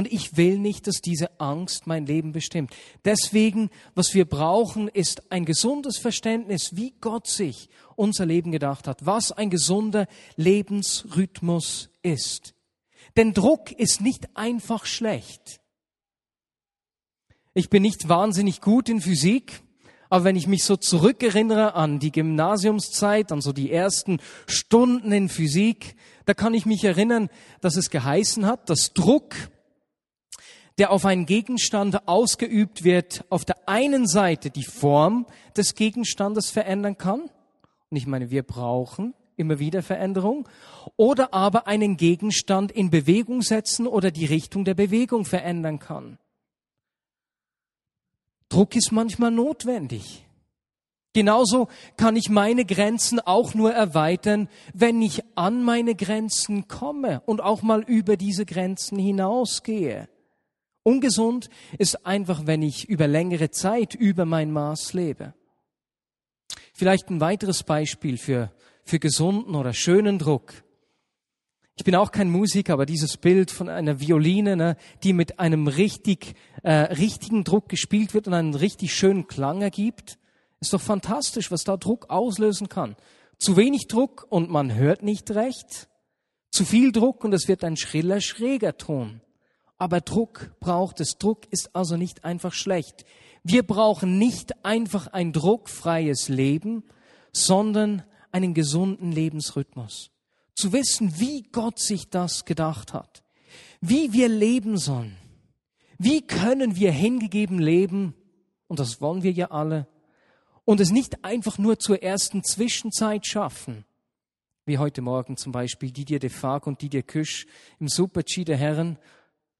Und 0.00 0.10
ich 0.10 0.38
will 0.38 0.56
nicht, 0.56 0.86
dass 0.86 1.02
diese 1.02 1.38
Angst 1.38 1.86
mein 1.86 2.06
Leben 2.06 2.32
bestimmt. 2.32 2.74
Deswegen, 3.04 3.68
was 3.94 4.14
wir 4.14 4.24
brauchen, 4.24 4.88
ist 4.88 5.30
ein 5.30 5.44
gesundes 5.44 5.98
Verständnis, 5.98 6.74
wie 6.74 6.94
Gott 7.02 7.26
sich 7.26 7.68
unser 7.96 8.24
Leben 8.24 8.50
gedacht 8.50 8.88
hat, 8.88 9.04
was 9.04 9.30
ein 9.30 9.50
gesunder 9.50 10.06
Lebensrhythmus 10.36 11.90
ist. 12.00 12.54
Denn 13.18 13.34
Druck 13.34 13.72
ist 13.72 14.00
nicht 14.00 14.34
einfach 14.38 14.86
schlecht. 14.86 15.60
Ich 17.52 17.68
bin 17.68 17.82
nicht 17.82 18.08
wahnsinnig 18.08 18.62
gut 18.62 18.88
in 18.88 19.02
Physik, 19.02 19.60
aber 20.08 20.24
wenn 20.24 20.36
ich 20.36 20.46
mich 20.46 20.64
so 20.64 20.76
zurückerinnere 20.76 21.74
an 21.74 21.98
die 21.98 22.10
Gymnasiumszeit, 22.10 23.32
an 23.32 23.42
so 23.42 23.52
die 23.52 23.70
ersten 23.70 24.18
Stunden 24.46 25.12
in 25.12 25.28
Physik, 25.28 25.94
da 26.24 26.32
kann 26.32 26.54
ich 26.54 26.64
mich 26.64 26.84
erinnern, 26.84 27.28
dass 27.60 27.76
es 27.76 27.90
geheißen 27.90 28.46
hat, 28.46 28.70
dass 28.70 28.94
Druck 28.94 29.34
der 30.80 30.90
auf 30.90 31.04
einen 31.04 31.26
Gegenstand 31.26 32.08
ausgeübt 32.08 32.82
wird, 32.84 33.24
auf 33.28 33.44
der 33.44 33.68
einen 33.68 34.08
Seite 34.08 34.50
die 34.50 34.64
Form 34.64 35.26
des 35.54 35.74
Gegenstandes 35.74 36.50
verändern 36.50 36.96
kann. 36.96 37.20
Und 37.90 37.96
ich 37.96 38.06
meine, 38.06 38.30
wir 38.30 38.42
brauchen 38.42 39.14
immer 39.36 39.58
wieder 39.58 39.82
Veränderung, 39.82 40.48
oder 40.96 41.34
aber 41.34 41.66
einen 41.66 41.96
Gegenstand 41.96 42.72
in 42.72 42.90
Bewegung 42.90 43.42
setzen 43.42 43.86
oder 43.86 44.10
die 44.10 44.26
Richtung 44.26 44.64
der 44.64 44.74
Bewegung 44.74 45.24
verändern 45.24 45.78
kann. 45.78 46.18
Druck 48.48 48.76
ist 48.76 48.92
manchmal 48.92 49.30
notwendig. 49.30 50.26
Genauso 51.12 51.68
kann 51.96 52.16
ich 52.16 52.30
meine 52.30 52.64
Grenzen 52.64 53.20
auch 53.20 53.54
nur 53.54 53.72
erweitern, 53.72 54.48
wenn 54.74 55.02
ich 55.02 55.22
an 55.34 55.62
meine 55.62 55.94
Grenzen 55.94 56.68
komme 56.68 57.22
und 57.26 57.40
auch 57.40 57.62
mal 57.62 57.82
über 57.82 58.16
diese 58.16 58.46
Grenzen 58.46 58.98
hinausgehe. 58.98 60.08
Ungesund 60.82 61.50
ist 61.78 62.06
einfach, 62.06 62.46
wenn 62.46 62.62
ich 62.62 62.88
über 62.88 63.06
längere 63.06 63.50
Zeit 63.50 63.94
über 63.94 64.24
mein 64.24 64.50
Maß 64.50 64.94
lebe. 64.94 65.34
Vielleicht 66.72 67.10
ein 67.10 67.20
weiteres 67.20 67.62
Beispiel 67.62 68.16
für, 68.16 68.50
für 68.84 68.98
gesunden 68.98 69.54
oder 69.54 69.74
schönen 69.74 70.18
Druck. 70.18 70.64
Ich 71.76 71.84
bin 71.84 71.94
auch 71.94 72.10
kein 72.10 72.30
Musiker, 72.30 72.74
aber 72.74 72.86
dieses 72.86 73.16
Bild 73.16 73.50
von 73.50 73.68
einer 73.68 74.00
Violine, 74.00 74.56
ne, 74.56 74.76
die 75.02 75.12
mit 75.12 75.38
einem 75.38 75.66
richtig, 75.66 76.34
äh, 76.62 76.72
richtigen 76.72 77.44
Druck 77.44 77.68
gespielt 77.68 78.12
wird 78.12 78.26
und 78.26 78.34
einen 78.34 78.54
richtig 78.54 78.94
schönen 78.94 79.26
Klang 79.26 79.62
ergibt, 79.62 80.18
ist 80.60 80.72
doch 80.72 80.80
fantastisch, 80.80 81.50
was 81.50 81.64
da 81.64 81.76
Druck 81.76 82.10
auslösen 82.10 82.68
kann. 82.68 82.96
Zu 83.38 83.56
wenig 83.56 83.86
Druck 83.88 84.26
und 84.28 84.50
man 84.50 84.74
hört 84.74 85.02
nicht 85.02 85.30
recht. 85.30 85.88
Zu 86.50 86.64
viel 86.64 86.92
Druck 86.92 87.24
und 87.24 87.32
es 87.32 87.48
wird 87.48 87.64
ein 87.64 87.78
schriller, 87.78 88.20
schräger 88.20 88.76
Ton. 88.76 89.22
Aber 89.80 90.02
Druck 90.02 90.52
braucht 90.60 91.00
es. 91.00 91.16
Druck 91.16 91.46
ist 91.50 91.74
also 91.74 91.96
nicht 91.96 92.24
einfach 92.24 92.52
schlecht. 92.52 93.06
Wir 93.42 93.62
brauchen 93.62 94.18
nicht 94.18 94.62
einfach 94.62 95.06
ein 95.06 95.32
druckfreies 95.32 96.28
Leben, 96.28 96.84
sondern 97.32 98.02
einen 98.30 98.52
gesunden 98.52 99.10
Lebensrhythmus. 99.10 100.10
Zu 100.54 100.74
wissen, 100.74 101.18
wie 101.18 101.44
Gott 101.44 101.78
sich 101.78 102.10
das 102.10 102.44
gedacht 102.44 102.92
hat, 102.92 103.22
wie 103.80 104.12
wir 104.12 104.28
leben 104.28 104.76
sollen, 104.76 105.16
wie 105.96 106.20
können 106.26 106.76
wir 106.76 106.92
hingegeben 106.92 107.58
leben, 107.58 108.14
und 108.68 108.80
das 108.80 109.00
wollen 109.00 109.22
wir 109.22 109.32
ja 109.32 109.50
alle, 109.50 109.86
und 110.66 110.78
es 110.80 110.90
nicht 110.90 111.24
einfach 111.24 111.56
nur 111.56 111.78
zur 111.78 112.02
ersten 112.02 112.44
Zwischenzeit 112.44 113.26
schaffen, 113.26 113.86
wie 114.66 114.76
heute 114.76 115.00
Morgen 115.00 115.38
zum 115.38 115.52
Beispiel 115.52 115.90
Didier 115.90 116.18
de 116.18 116.28
Fag 116.28 116.66
und 116.66 116.82
Didier 116.82 117.02
Küsch 117.02 117.46
im 117.78 117.88
Super-G 117.88 118.44
der 118.44 118.58
Herren, 118.58 118.98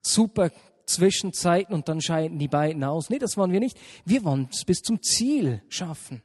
super 0.02 0.50
Zwischenzeiten 0.86 1.74
und 1.74 1.88
dann 1.88 2.00
scheiden 2.00 2.38
die 2.38 2.48
beiden 2.48 2.84
aus. 2.84 3.10
Nee, 3.10 3.18
das 3.18 3.36
wollen 3.36 3.52
wir 3.52 3.60
nicht. 3.60 3.78
Wir 4.04 4.24
wollen 4.24 4.48
es 4.50 4.64
bis 4.64 4.82
zum 4.82 5.02
Ziel 5.02 5.62
schaffen. 5.68 6.22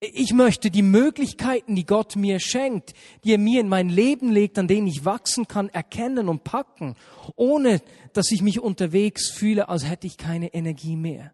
Ich 0.00 0.34
möchte 0.34 0.70
die 0.70 0.82
Möglichkeiten, 0.82 1.76
die 1.76 1.86
Gott 1.86 2.16
mir 2.16 2.38
schenkt, 2.38 2.92
die 3.24 3.32
er 3.32 3.38
mir 3.38 3.60
in 3.60 3.68
mein 3.68 3.88
Leben 3.88 4.30
legt, 4.30 4.58
an 4.58 4.68
denen 4.68 4.86
ich 4.86 5.04
wachsen 5.04 5.48
kann, 5.48 5.70
erkennen 5.70 6.28
und 6.28 6.44
packen, 6.44 6.94
ohne 7.36 7.80
dass 8.12 8.30
ich 8.30 8.42
mich 8.42 8.60
unterwegs 8.60 9.30
fühle, 9.30 9.68
als 9.68 9.88
hätte 9.88 10.06
ich 10.06 10.18
keine 10.18 10.52
Energie 10.52 10.96
mehr. 10.96 11.32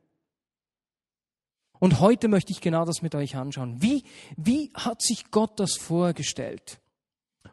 Und 1.80 1.98
heute 1.98 2.28
möchte 2.28 2.52
ich 2.52 2.60
genau 2.60 2.84
das 2.84 3.02
mit 3.02 3.14
euch 3.14 3.36
anschauen. 3.36 3.82
Wie, 3.82 4.04
wie 4.36 4.70
hat 4.74 5.02
sich 5.02 5.30
Gott 5.30 5.58
das 5.58 5.76
vorgestellt? 5.76 6.78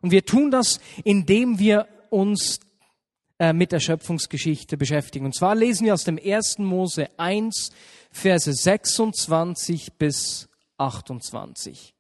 Und 0.02 0.12
wir 0.12 0.26
tun 0.26 0.52
das, 0.52 0.80
indem 1.04 1.58
wir 1.58 1.88
uns 2.10 2.60
äh, 3.40 3.54
mit 3.54 3.72
der 3.72 3.80
Schöpfungsgeschichte 3.80 4.78
beschäftigen. 4.78 5.26
Und 5.26 5.36
zwar 5.36 5.56
lesen 5.56 5.86
wir 5.86 5.94
aus 5.94 6.04
dem 6.04 6.18
1. 6.18 6.60
Mose 6.60 7.08
1, 7.18 7.72
Verse 8.12 8.52
26 8.52 9.94
bis 9.94 10.50
28. 10.78 11.94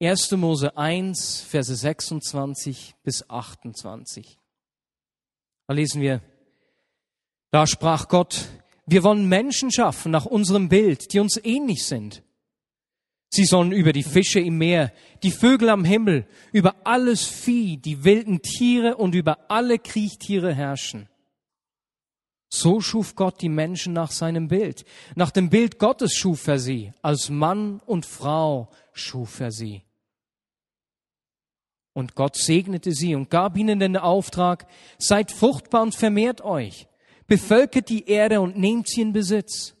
1. 0.00 0.30
Mose 0.32 0.76
1, 0.76 1.40
Verse 1.40 1.74
26 1.74 2.94
bis 3.02 3.28
28. 3.28 4.38
Da 5.66 5.74
lesen 5.74 6.00
wir, 6.00 6.22
da 7.50 7.66
sprach 7.66 8.06
Gott, 8.06 8.48
wir 8.86 9.02
wollen 9.02 9.28
Menschen 9.28 9.72
schaffen 9.72 10.12
nach 10.12 10.26
unserem 10.26 10.68
Bild, 10.68 11.12
die 11.12 11.18
uns 11.18 11.40
ähnlich 11.42 11.84
sind. 11.84 12.22
Sie 13.30 13.44
sollen 13.44 13.72
über 13.72 13.92
die 13.92 14.02
Fische 14.02 14.40
im 14.40 14.58
Meer, 14.58 14.92
die 15.22 15.30
Vögel 15.30 15.68
am 15.68 15.84
Himmel, 15.84 16.26
über 16.52 16.76
alles 16.84 17.24
Vieh, 17.26 17.76
die 17.76 18.04
wilden 18.04 18.40
Tiere 18.40 18.96
und 18.96 19.14
über 19.14 19.50
alle 19.50 19.78
Kriechtiere 19.78 20.54
herrschen. 20.54 21.08
So 22.50 22.80
schuf 22.80 23.14
Gott 23.14 23.42
die 23.42 23.50
Menschen 23.50 23.92
nach 23.92 24.10
seinem 24.10 24.48
Bild. 24.48 24.86
Nach 25.14 25.30
dem 25.30 25.50
Bild 25.50 25.78
Gottes 25.78 26.14
schuf 26.14 26.46
er 26.48 26.58
sie. 26.58 26.92
Als 27.02 27.28
Mann 27.28 27.80
und 27.84 28.06
Frau 28.06 28.70
schuf 28.94 29.40
er 29.40 29.50
sie. 29.50 29.82
Und 31.92 32.14
Gott 32.14 32.36
segnete 32.36 32.92
sie 32.92 33.14
und 33.14 33.28
gab 33.28 33.58
ihnen 33.58 33.80
den 33.80 33.96
Auftrag, 33.98 34.66
seid 34.98 35.32
fruchtbar 35.32 35.82
und 35.82 35.94
vermehrt 35.94 36.40
euch, 36.40 36.86
bevölkert 37.26 37.90
die 37.90 38.08
Erde 38.08 38.40
und 38.40 38.56
nehmt 38.56 38.88
sie 38.88 39.02
in 39.02 39.12
Besitz 39.12 39.74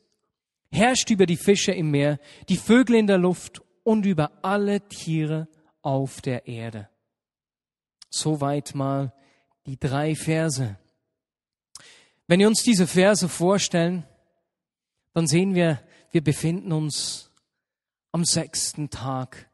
herrscht 0.70 1.10
über 1.10 1.26
die 1.26 1.36
Fische 1.36 1.72
im 1.72 1.90
Meer, 1.90 2.18
die 2.48 2.56
Vögel 2.56 2.96
in 2.96 3.06
der 3.06 3.18
Luft 3.18 3.62
und 3.84 4.04
über 4.06 4.32
alle 4.42 4.86
Tiere 4.88 5.48
auf 5.82 6.20
der 6.20 6.46
Erde. 6.46 6.88
Soweit 8.10 8.74
mal 8.74 9.12
die 9.66 9.78
drei 9.78 10.14
Verse. 10.14 10.76
Wenn 12.26 12.40
wir 12.40 12.48
uns 12.48 12.62
diese 12.62 12.86
Verse 12.86 13.28
vorstellen, 13.28 14.04
dann 15.14 15.26
sehen 15.26 15.54
wir, 15.54 15.82
wir 16.10 16.22
befinden 16.22 16.72
uns 16.72 17.30
am 18.12 18.24
sechsten 18.24 18.90
Tag 18.90 19.50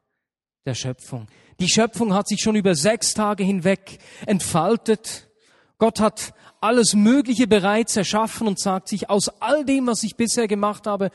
der 0.65 0.73
Schöpfung. 0.73 1.27
Die 1.59 1.69
Schöpfung 1.69 2.13
hat 2.13 2.27
sich 2.27 2.41
schon 2.41 2.55
über 2.55 2.75
sechs 2.75 3.13
Tage 3.13 3.43
hinweg 3.43 3.99
entfaltet. 4.25 5.29
Gott 5.77 5.99
hat 5.99 6.33
alles 6.61 6.93
Mögliche 6.93 7.47
bereits 7.47 7.95
erschaffen 7.95 8.47
und 8.47 8.59
sagt 8.59 8.87
sich, 8.87 9.09
aus 9.09 9.29
all 9.41 9.65
dem, 9.65 9.87
was 9.87 10.03
ich 10.03 10.15
bisher 10.15 10.47
gemacht 10.47 10.87
habe, 10.87 11.11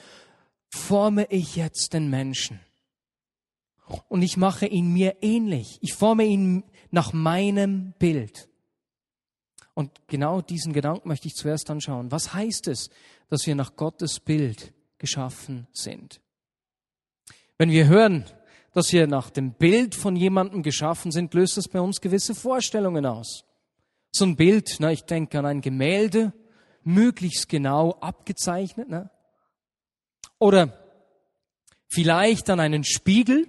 forme 0.68 1.26
ich 1.30 1.56
jetzt 1.56 1.92
den 1.92 2.10
Menschen. 2.10 2.60
Und 4.08 4.22
ich 4.22 4.36
mache 4.36 4.66
ihn 4.66 4.92
mir 4.92 5.16
ähnlich. 5.20 5.78
Ich 5.80 5.94
forme 5.94 6.24
ihn 6.24 6.64
nach 6.90 7.12
meinem 7.12 7.92
Bild. 7.98 8.48
Und 9.74 10.06
genau 10.06 10.40
diesen 10.40 10.72
Gedanken 10.72 11.08
möchte 11.08 11.26
ich 11.26 11.34
zuerst 11.34 11.70
anschauen. 11.70 12.12
Was 12.12 12.34
heißt 12.34 12.68
es, 12.68 12.90
dass 13.28 13.46
wir 13.46 13.54
nach 13.54 13.76
Gottes 13.76 14.20
Bild 14.20 14.72
geschaffen 14.98 15.66
sind? 15.72 16.20
Wenn 17.58 17.70
wir 17.70 17.86
hören, 17.86 18.24
dass 18.72 18.92
wir 18.92 19.06
nach 19.06 19.30
dem 19.30 19.52
Bild 19.52 19.94
von 19.94 20.16
jemandem 20.16 20.62
geschaffen 20.62 21.10
sind, 21.10 21.34
löst 21.34 21.56
das 21.56 21.68
bei 21.68 21.80
uns 21.80 22.00
gewisse 22.00 22.34
Vorstellungen 22.34 23.06
aus. 23.06 23.44
So 24.12 24.24
ein 24.24 24.36
Bild, 24.36 24.80
ne, 24.80 24.92
ich 24.92 25.04
denke 25.04 25.38
an 25.38 25.46
ein 25.46 25.60
Gemälde, 25.60 26.32
möglichst 26.82 27.48
genau 27.48 27.92
abgezeichnet. 28.00 28.88
Ne? 28.88 29.10
Oder 30.38 30.76
vielleicht 31.88 32.50
an 32.50 32.60
einen 32.60 32.84
Spiegel, 32.84 33.46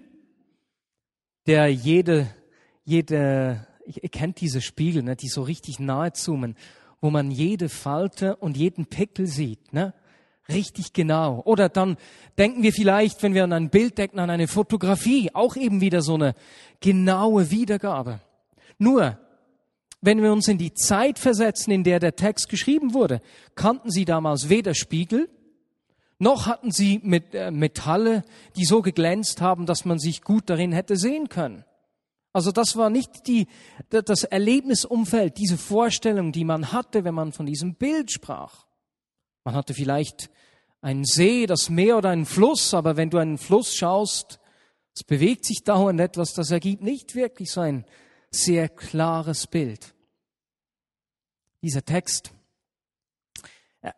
der 1.48 1.70
jede, 1.70 2.28
jede, 2.84 3.68
ihr 3.86 4.10
kennt 4.10 4.42
diese 4.42 4.62
Spiegel, 4.62 5.04
ne, 5.04 5.16
die 5.16 5.30
so 5.30 5.42
richtig 5.42 5.80
nahe 5.80 6.14
zoomen, 6.14 6.56
wo 7.00 7.10
man 7.10 7.32
jede 7.32 7.70
Falte 7.70 8.36
und 8.36 8.58
jeden 8.58 8.86
Pickel 8.86 9.26
sieht, 9.26 9.74
ne? 9.74 9.94
Richtig 10.50 10.92
genau. 10.94 11.42
Oder 11.46 11.70
dann 11.70 11.98
denken 12.38 12.62
wir 12.64 12.74
vielleicht, 12.74 13.24
wenn 13.24 13.34
wir 13.34 13.44
an 13.44 13.54
ein 13.54 13.70
Bild 13.70 13.98
denken, 13.98 14.20
an 14.20 14.30
eine 14.30 14.48
Fotografie, 14.48 15.30
auch 15.34 15.56
eben 15.56 15.82
wieder 15.82 16.02
so 16.02 16.16
eine 16.16 16.36
genaue 16.82 17.52
Wiedergabe. 17.52 18.20
Nur, 18.78 19.18
wenn 20.02 20.22
wir 20.22 20.34
uns 20.34 20.48
in 20.48 20.58
die 20.58 20.74
Zeit 20.74 21.20
versetzen, 21.20 21.72
in 21.72 21.84
der 21.84 22.00
der 22.00 22.16
Text 22.16 22.50
geschrieben 22.50 22.94
wurde, 22.94 23.22
kannten 23.56 23.92
sie 23.92 24.06
damals 24.06 24.50
weder 24.50 24.74
Spiegel, 24.74 25.30
noch 26.18 26.46
hatten 26.46 26.72
sie 26.72 27.00
mit, 27.04 27.34
äh, 27.34 27.50
Metalle, 27.50 28.24
die 28.56 28.66
so 28.66 28.82
geglänzt 28.82 29.42
haben, 29.42 29.66
dass 29.66 29.86
man 29.86 29.98
sich 29.98 30.22
gut 30.22 30.50
darin 30.50 30.72
hätte 30.72 30.96
sehen 30.96 31.30
können. 31.30 31.64
Also 32.34 32.52
das 32.52 32.76
war 32.76 32.90
nicht 32.90 33.28
die, 33.28 33.48
das 33.90 34.24
Erlebnisumfeld, 34.24 35.38
diese 35.38 35.58
Vorstellung, 35.58 36.32
die 36.32 36.46
man 36.46 36.72
hatte, 36.72 37.04
wenn 37.04 37.14
man 37.14 37.34
von 37.34 37.46
diesem 37.46 37.76
Bild 37.76 38.12
sprach. 38.12 38.66
Man 39.44 39.56
hatte 39.56 39.74
vielleicht 39.74 40.30
einen 40.82 41.06
See, 41.06 41.46
das 41.46 41.70
Meer 41.70 41.98
oder 41.98 42.10
einen 42.10 42.26
Fluss, 42.26 42.74
aber 42.74 42.98
wenn 42.98 43.10
du 43.10 43.18
einen 43.18 43.38
Fluss 43.38 43.76
schaust, 43.76 44.40
es 44.94 45.04
bewegt 45.04 45.46
sich 45.46 45.64
dauernd 45.64 46.00
etwas, 46.00 46.34
das 46.34 46.52
ergibt 46.52 46.84
nicht 46.84 47.16
wirklich 47.16 47.52
so 47.52 47.62
ein 47.62 47.86
sehr 48.32 48.70
klares 48.70 49.48
Bild. 49.48 49.94
Dieser 51.62 51.84
Text 51.84 52.34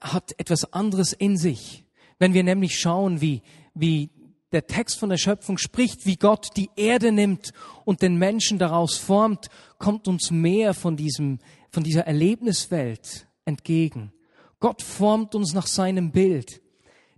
hat 0.01 0.33
etwas 0.37 0.73
anderes 0.73 1.13
in 1.13 1.37
sich. 1.37 1.85
Wenn 2.19 2.33
wir 2.33 2.43
nämlich 2.43 2.79
schauen, 2.79 3.21
wie, 3.21 3.41
wie 3.73 4.09
der 4.51 4.67
Text 4.67 4.99
von 4.99 5.09
der 5.09 5.17
Schöpfung 5.17 5.57
spricht, 5.57 6.05
wie 6.05 6.15
Gott 6.15 6.49
die 6.55 6.69
Erde 6.75 7.11
nimmt 7.11 7.53
und 7.85 8.01
den 8.01 8.17
Menschen 8.17 8.59
daraus 8.59 8.97
formt, 8.97 9.47
kommt 9.77 10.07
uns 10.07 10.31
mehr 10.31 10.73
von 10.73 10.95
diesem, 10.95 11.39
von 11.71 11.83
dieser 11.83 12.05
Erlebniswelt 12.05 13.27
entgegen. 13.45 14.13
Gott 14.59 14.81
formt 14.81 15.35
uns 15.35 15.53
nach 15.53 15.67
seinem 15.67 16.11
Bild. 16.11 16.61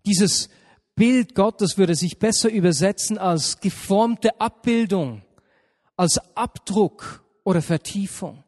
Dieses 0.05 0.49
Bild 0.95 1.35
Gottes 1.35 1.77
würde 1.77 1.93
sich 1.93 2.19
besser 2.19 2.49
übersetzen 2.49 3.17
als 3.17 3.59
geformte 3.59 4.39
Abbildung, 4.39 5.21
als 5.95 6.19
Abdruck 6.35 7.23
oder 7.43 7.61
Vertiefung. 7.61 8.43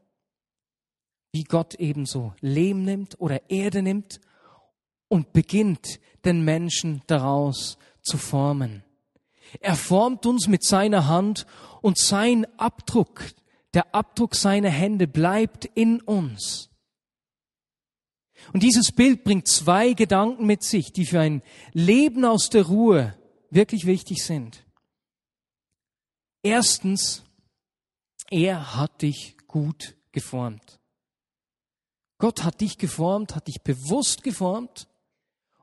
Wie 1.31 1.43
Gott 1.43 1.75
ebenso 1.75 2.33
Lehm 2.41 2.83
nimmt 2.83 3.19
oder 3.19 3.49
Erde 3.49 3.81
nimmt 3.81 4.19
und 5.07 5.33
beginnt, 5.33 5.99
den 6.25 6.43
Menschen 6.43 7.01
daraus 7.07 7.77
zu 8.01 8.17
formen. 8.17 8.83
Er 9.61 9.75
formt 9.75 10.25
uns 10.25 10.47
mit 10.47 10.63
seiner 10.63 11.07
Hand 11.07 11.45
und 11.81 11.97
sein 11.97 12.45
Abdruck, 12.57 13.23
der 13.73 13.93
Abdruck 13.93 14.35
seiner 14.35 14.69
Hände 14.69 15.07
bleibt 15.07 15.65
in 15.65 16.01
uns. 16.01 16.69
Und 18.53 18.63
dieses 18.63 18.91
Bild 18.91 19.23
bringt 19.23 19.47
zwei 19.47 19.93
Gedanken 19.93 20.45
mit 20.45 20.63
sich, 20.63 20.91
die 20.93 21.05
für 21.05 21.19
ein 21.19 21.41
Leben 21.73 22.23
aus 22.25 22.49
der 22.49 22.65
Ruhe 22.65 23.17
wirklich 23.49 23.85
wichtig 23.85 24.23
sind. 24.23 24.65
Erstens, 26.43 27.23
er 28.29 28.75
hat 28.75 29.01
dich 29.01 29.37
gut 29.47 29.95
geformt. 30.11 30.79
Gott 32.17 32.43
hat 32.43 32.61
dich 32.61 32.77
geformt, 32.77 33.35
hat 33.35 33.47
dich 33.47 33.61
bewusst 33.61 34.23
geformt 34.23 34.87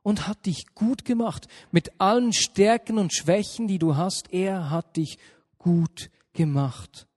und 0.03 0.29
hat 0.29 0.47
dich 0.47 0.75
gut 0.75 1.05
gemacht. 1.05 1.49
Mit 1.73 2.01
allen 2.01 2.33
Stärken 2.33 2.99
und 2.99 3.13
Schwächen, 3.13 3.67
die 3.67 3.79
du 3.79 3.97
hast, 3.97 4.33
er 4.33 4.71
hat 4.71 4.97
dich 4.97 5.19
gut 5.59 6.11
gemacht. 6.33 7.09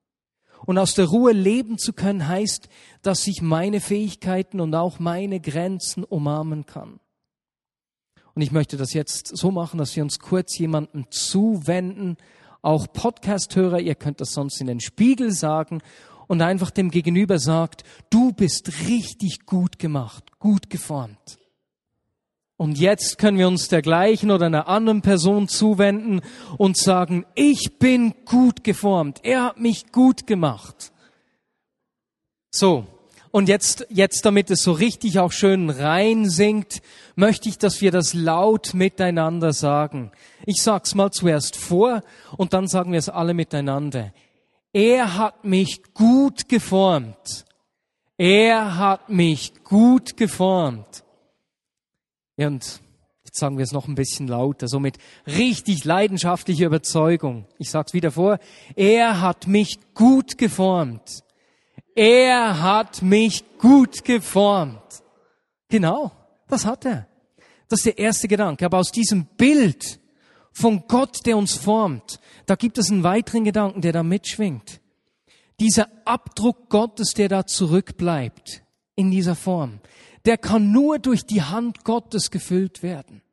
Und 0.66 0.77
aus 0.77 0.96
der 0.96 1.06
Ruhe 1.06 1.34
leben 1.34 1.77
zu 1.77 1.94
können, 1.94 2.27
heißt, 2.27 2.68
dass 3.01 3.27
ich 3.27 3.42
meine 3.42 3.80
Fähigkeiten 3.80 4.60
und 4.60 4.74
auch 4.74 5.00
meine 5.00 5.39
Grenzen 5.39 6.04
umarmen 6.04 6.66
kann. 6.66 7.00
Und 8.34 8.42
ich 8.42 8.51
möchte 8.51 8.77
das 8.77 8.94
jetzt 8.94 9.36
so 9.36 9.51
machen, 9.51 9.77
dass 9.77 9.96
wir 9.96 10.04
uns 10.04 10.20
kurz 10.20 10.58
jemandem 10.58 11.06
zuwenden, 11.10 12.18
auch 12.62 12.88
Podcast-Hörer, 12.92 13.80
ihr 13.80 13.96
könnt 13.96 14.22
das 14.22 14.34
sonst 14.34 14.60
in 14.62 14.68
den 14.68 14.80
Spiegel 14.80 15.32
sagen 15.32 15.82
und 16.28 16.42
einfach 16.42 16.72
dem 16.72 16.92
Gegenüber 16.92 17.40
sagt, 17.40 17.84
du 18.10 18.34
bist 18.34 18.88
richtig 18.88 19.46
gut 19.46 19.80
gemacht, 19.80 20.40
gut 20.40 20.70
geformt. 20.70 21.40
Und 22.58 22.80
jetzt 22.80 23.20
können 23.20 23.38
wir 23.38 23.48
uns 23.48 23.68
der 23.68 23.84
gleichen 23.84 24.32
oder 24.32 24.48
einer 24.48 24.68
anderen 24.68 25.04
Person 25.04 25.48
zuwenden 25.48 26.22
und 26.58 26.76
sagen, 26.76 27.26
ich 27.36 27.78
bin 27.78 28.16
gut 28.26 28.64
geformt. 28.64 29.20
Er 29.24 29.44
hat 29.44 29.60
mich 29.60 29.92
gut 29.92 30.26
gemacht. 30.26 30.92
So. 32.50 32.88
Und 33.31 33.50
jetzt, 33.50 33.86
jetzt, 33.89 34.25
damit 34.25 34.50
es 34.50 34.63
so 34.63 34.72
richtig 34.72 35.19
auch 35.19 35.31
schön 35.31 35.69
rein 35.69 36.29
singt, 36.29 36.81
möchte 37.15 37.50
ich, 37.50 37.57
dass 37.57 37.81
wir 37.81 37.91
das 37.91 38.13
laut 38.13 38.74
miteinander 38.74 39.53
sagen. 39.53 40.12
Ich 40.46 40.62
sag's 40.62 40.96
mal 40.96 41.12
zuerst 41.12 41.55
vor 41.55 42.03
und 42.38 42.53
dann 42.53 42.67
sagen 42.67 42.91
wir 42.91 43.00
es 43.00 43.10
alle 43.10 43.34
miteinander. 43.34 44.13
Er 44.74 45.17
hat 45.17 45.43
mich 45.43 45.81
gut 45.93 46.50
geformt. 46.50 47.46
Er 48.17 48.77
hat 48.77 49.10
mich 49.10 49.63
gut 49.63 50.17
geformt. 50.17 51.03
Ja, 52.38 52.48
und 52.48 52.81
jetzt 53.24 53.39
sagen 53.39 53.57
wir 53.57 53.63
es 53.63 53.72
noch 53.72 53.88
ein 53.88 53.96
bisschen 53.96 54.27
lauter, 54.27 54.67
so 54.67 54.79
mit 54.79 54.98
richtig 55.25 55.86
leidenschaftlicher 55.86 56.65
Überzeugung. 56.65 57.46
Ich 57.57 57.69
sag's 57.69 57.93
wieder 57.93 58.12
vor. 58.12 58.39
Er 58.75 59.22
hat 59.22 59.48
mich 59.48 59.79
gut 59.93 60.38
geformt. 60.38 61.24
Er 61.98 62.62
hat 62.62 63.01
mich 63.01 63.44
gut 63.58 64.06
geformt. 64.06 65.01
Genau, 65.68 66.12
das 66.48 66.63
hat 66.63 66.86
er. 66.86 67.08
Das 67.70 67.80
ist 67.80 67.88
der 67.88 67.98
erste 67.98 68.27
Gedanke. 68.27 68.68
Aber 68.68 68.77
aus 68.77 68.92
diesem 68.92 69.25
Bild 69.25 70.00
von 70.51 70.84
Gott, 70.88 71.25
der 71.25 71.36
uns 71.36 71.56
formt, 71.56 72.20
da 72.46 72.54
gibt 72.54 72.77
es 72.77 72.92
einen 72.92 73.01
weiteren 73.01 73.46
Gedanken, 73.46 73.82
der 73.82 73.94
da 73.94 74.04
mitschwingt. 74.04 74.80
Dieser 75.60 75.88
Abdruck 76.06 76.70
Gottes, 76.70 77.16
der 77.16 77.30
da 77.30 77.48
zurückbleibt 77.48 78.62
in 78.94 79.10
dieser 79.10 79.34
Form, 79.34 79.80
der 80.24 80.38
kann 80.38 80.72
nur 80.72 81.00
durch 81.00 81.25
die 81.25 81.42
Hand 81.42 81.84
Gottes 81.84 82.30
gefüllt 82.30 82.84
werden. 82.84 83.24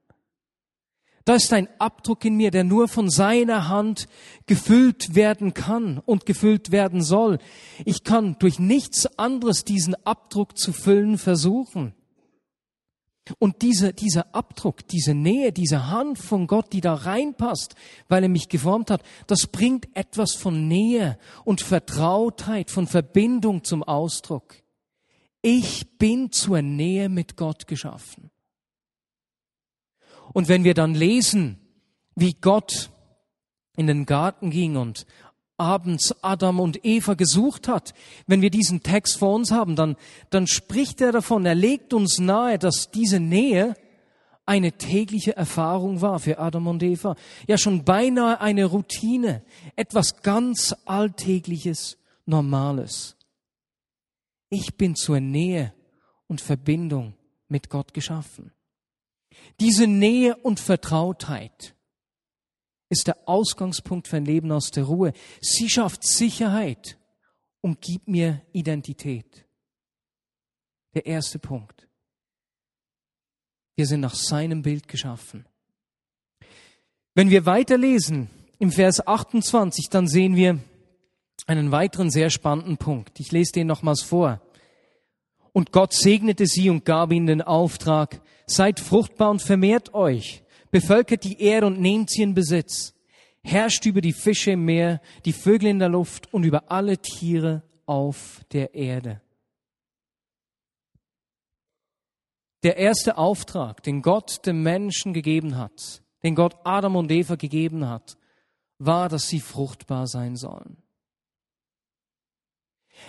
Da 1.25 1.37
ist 1.37 1.53
ein 1.55 1.69
Abdruck 1.79 2.25
in 2.27 2.37
mir, 2.37 2.51
der 2.51 2.65
nur 2.65 2.87
von 2.87 3.09
seiner 3.09 3.69
Hand 3.69 4.09
gefüllt 4.47 5.15
werden 5.15 5.55
kann 5.55 5.99
und 5.99 6.27
gefüllt 6.27 6.71
werden 6.71 7.03
soll. 7.03 7.39
Ich 7.87 8.05
kann 8.05 8.37
durch 8.39 8.59
nichts 8.59 9.07
anderes 9.19 9.65
diesen 9.65 9.95
Abdruck 10.05 10.59
zu 10.59 10.75
füllen 10.75 11.17
versuchen. 11.17 11.95
Und 13.39 13.63
diese, 13.63 13.95
dieser 13.95 14.35
Abdruck, 14.35 14.87
diese 14.87 15.15
Nähe, 15.15 15.51
diese 15.51 15.89
Hand 15.89 16.19
von 16.19 16.47
Gott, 16.47 16.75
die 16.75 16.83
da 16.83 16.93
reinpasst, 16.93 17.75
weil 18.07 18.23
er 18.23 18.29
mich 18.29 18.51
geformt 18.51 18.91
hat, 18.91 19.03
das 19.27 19.47
bringt 19.47 19.89
etwas 19.97 20.35
von 20.35 20.69
Nähe 20.69 21.19
und 21.45 21.63
Vertrautheit, 21.63 22.71
von 22.71 22.87
Verbindung 22.87 23.65
zum 23.65 23.83
Ausdruck. 23.83 24.57
Ich 25.41 25.97
bin 25.97 26.33
zur 26.33 26.61
Nähe 26.61 27.09
mit 27.09 27.39
Gott 27.39 27.67
geschaffen. 27.67 28.31
Und 30.33 30.49
wenn 30.49 30.65
wir 30.65 30.75
dann 30.75 30.95
lesen, 30.95 31.59
wie 32.15 32.35
Gott 32.35 32.91
in 33.77 33.87
den 33.87 34.07
Garten 34.07 34.51
ging 34.51 34.77
und 34.77 35.07
abends 35.57 36.15
Adam 36.23 36.61
und 36.61 36.85
Eva 36.85 37.15
gesucht 37.15 37.69
hat, 37.69 37.95
wenn 38.27 38.43
wir 38.43 38.51
diesen 38.51 38.83
Text 38.83 39.19
vor 39.19 39.35
uns 39.35 39.51
haben, 39.51 39.77
dann, 39.77 39.97
dann 40.31 40.47
spricht 40.47 41.01
er 41.01 41.13
davon, 41.13 41.47
er 41.47 41.55
legt 41.55 41.95
uns 41.95 42.19
nahe, 42.19 42.59
dass 42.59 42.91
diese 42.91 43.21
Nähe 43.21 43.77
eine 44.47 44.73
tägliche 44.73 45.37
Erfahrung 45.37 46.01
war 46.01 46.19
für 46.19 46.39
Adam 46.39 46.67
und 46.67 46.83
Eva. 46.83 47.17
Ja, 47.47 47.57
schon 47.57 47.85
beinahe 47.85 48.41
eine 48.41 48.67
Routine, 48.67 49.43
etwas 49.77 50.23
ganz 50.23 50.75
Alltägliches, 50.85 51.99
Normales. 52.27 53.17
Ich 54.51 54.77
bin 54.77 54.97
zur 54.97 55.21
Nähe 55.21 55.73
und 56.27 56.41
Verbindung 56.41 57.15
mit 57.49 57.71
Gott 57.71 57.95
geschaffen. 57.95 58.53
Diese 59.61 59.87
Nähe 59.87 60.37
und 60.37 60.61
Vertrautheit 60.61 61.75
ist 62.89 63.07
der 63.07 63.29
Ausgangspunkt 63.29 64.09
für 64.09 64.17
ein 64.17 64.25
Leben 64.25 64.53
aus 64.53 64.71
der 64.71 64.85
Ruhe. 64.85 65.13
Sie 65.41 65.69
schafft 65.69 66.05
Sicherheit 66.05 66.99
und 67.61 67.81
gibt 67.81 68.09
mir 68.09 68.43
Identität. 68.53 69.47
Der 70.95 71.07
erste 71.07 71.39
Punkt. 71.39 71.89
Wir 73.77 73.87
sind 73.87 74.01
nach 74.01 74.15
seinem 74.15 74.63
Bild 74.63 74.87
geschaffen. 74.87 75.47
Wenn 77.15 77.31
wir 77.31 77.47
weiterlesen 77.47 78.31
im 78.59 78.71
Vers 78.71 79.05
28, 79.07 79.89
dann 79.89 80.07
sehen 80.07 80.37
wir, 80.37 80.61
einen 81.47 81.73
weiteren 81.73 82.11
sehr 82.11 82.31
spannenden 82.31 82.79
Punkt. 82.79 83.21
Ich 83.21 83.33
lese 83.33 83.53
den 83.53 83.67
nochmals 83.67 84.03
vor. 84.03 84.41
Und 85.55 85.71
Gott 85.71 85.93
segnete 85.93 86.47
sie 86.47 86.69
und 86.69 86.85
gab 86.85 87.13
ihnen 87.13 87.29
den 87.29 87.41
Auftrag, 87.41 88.21
seid 88.45 88.81
fruchtbar 88.81 89.31
und 89.31 89.41
vermehrt 89.41 89.95
euch, 89.95 90.43
bevölkert 90.73 91.23
die 91.23 91.41
Erde 91.41 91.69
und 91.69 91.81
nehmt 91.81 92.11
sie 92.11 92.23
in 92.23 92.35
Besitz, 92.35 92.93
herrscht 93.41 93.87
über 93.87 94.01
die 94.01 94.13
Fische 94.13 94.51
im 94.51 94.65
Meer, 94.65 95.01
die 95.25 95.33
Vögel 95.33 95.69
in 95.71 95.79
der 95.79 95.91
Luft 95.91 96.35
und 96.35 96.43
über 96.43 96.73
alle 96.73 96.99
Tiere 96.99 97.63
auf 97.87 98.45
der 98.51 98.75
Erde. 98.75 99.21
Der 102.65 102.77
erste 102.77 103.17
Auftrag, 103.17 103.81
den 103.85 104.03
Gott 104.03 104.45
dem 104.47 104.65
Menschen 104.65 105.13
gegeben 105.13 105.57
hat, 105.57 106.03
den 106.25 106.35
Gott 106.35 106.57
Adam 106.65 106.97
und 106.97 107.13
Eva 107.13 107.37
gegeben 107.37 107.89
hat, 107.89 108.17
war, 108.79 109.09
dass 109.09 109.29
sie 109.29 109.39
fruchtbar 109.39 110.09
sein 110.09 110.35
sollen. 110.35 110.84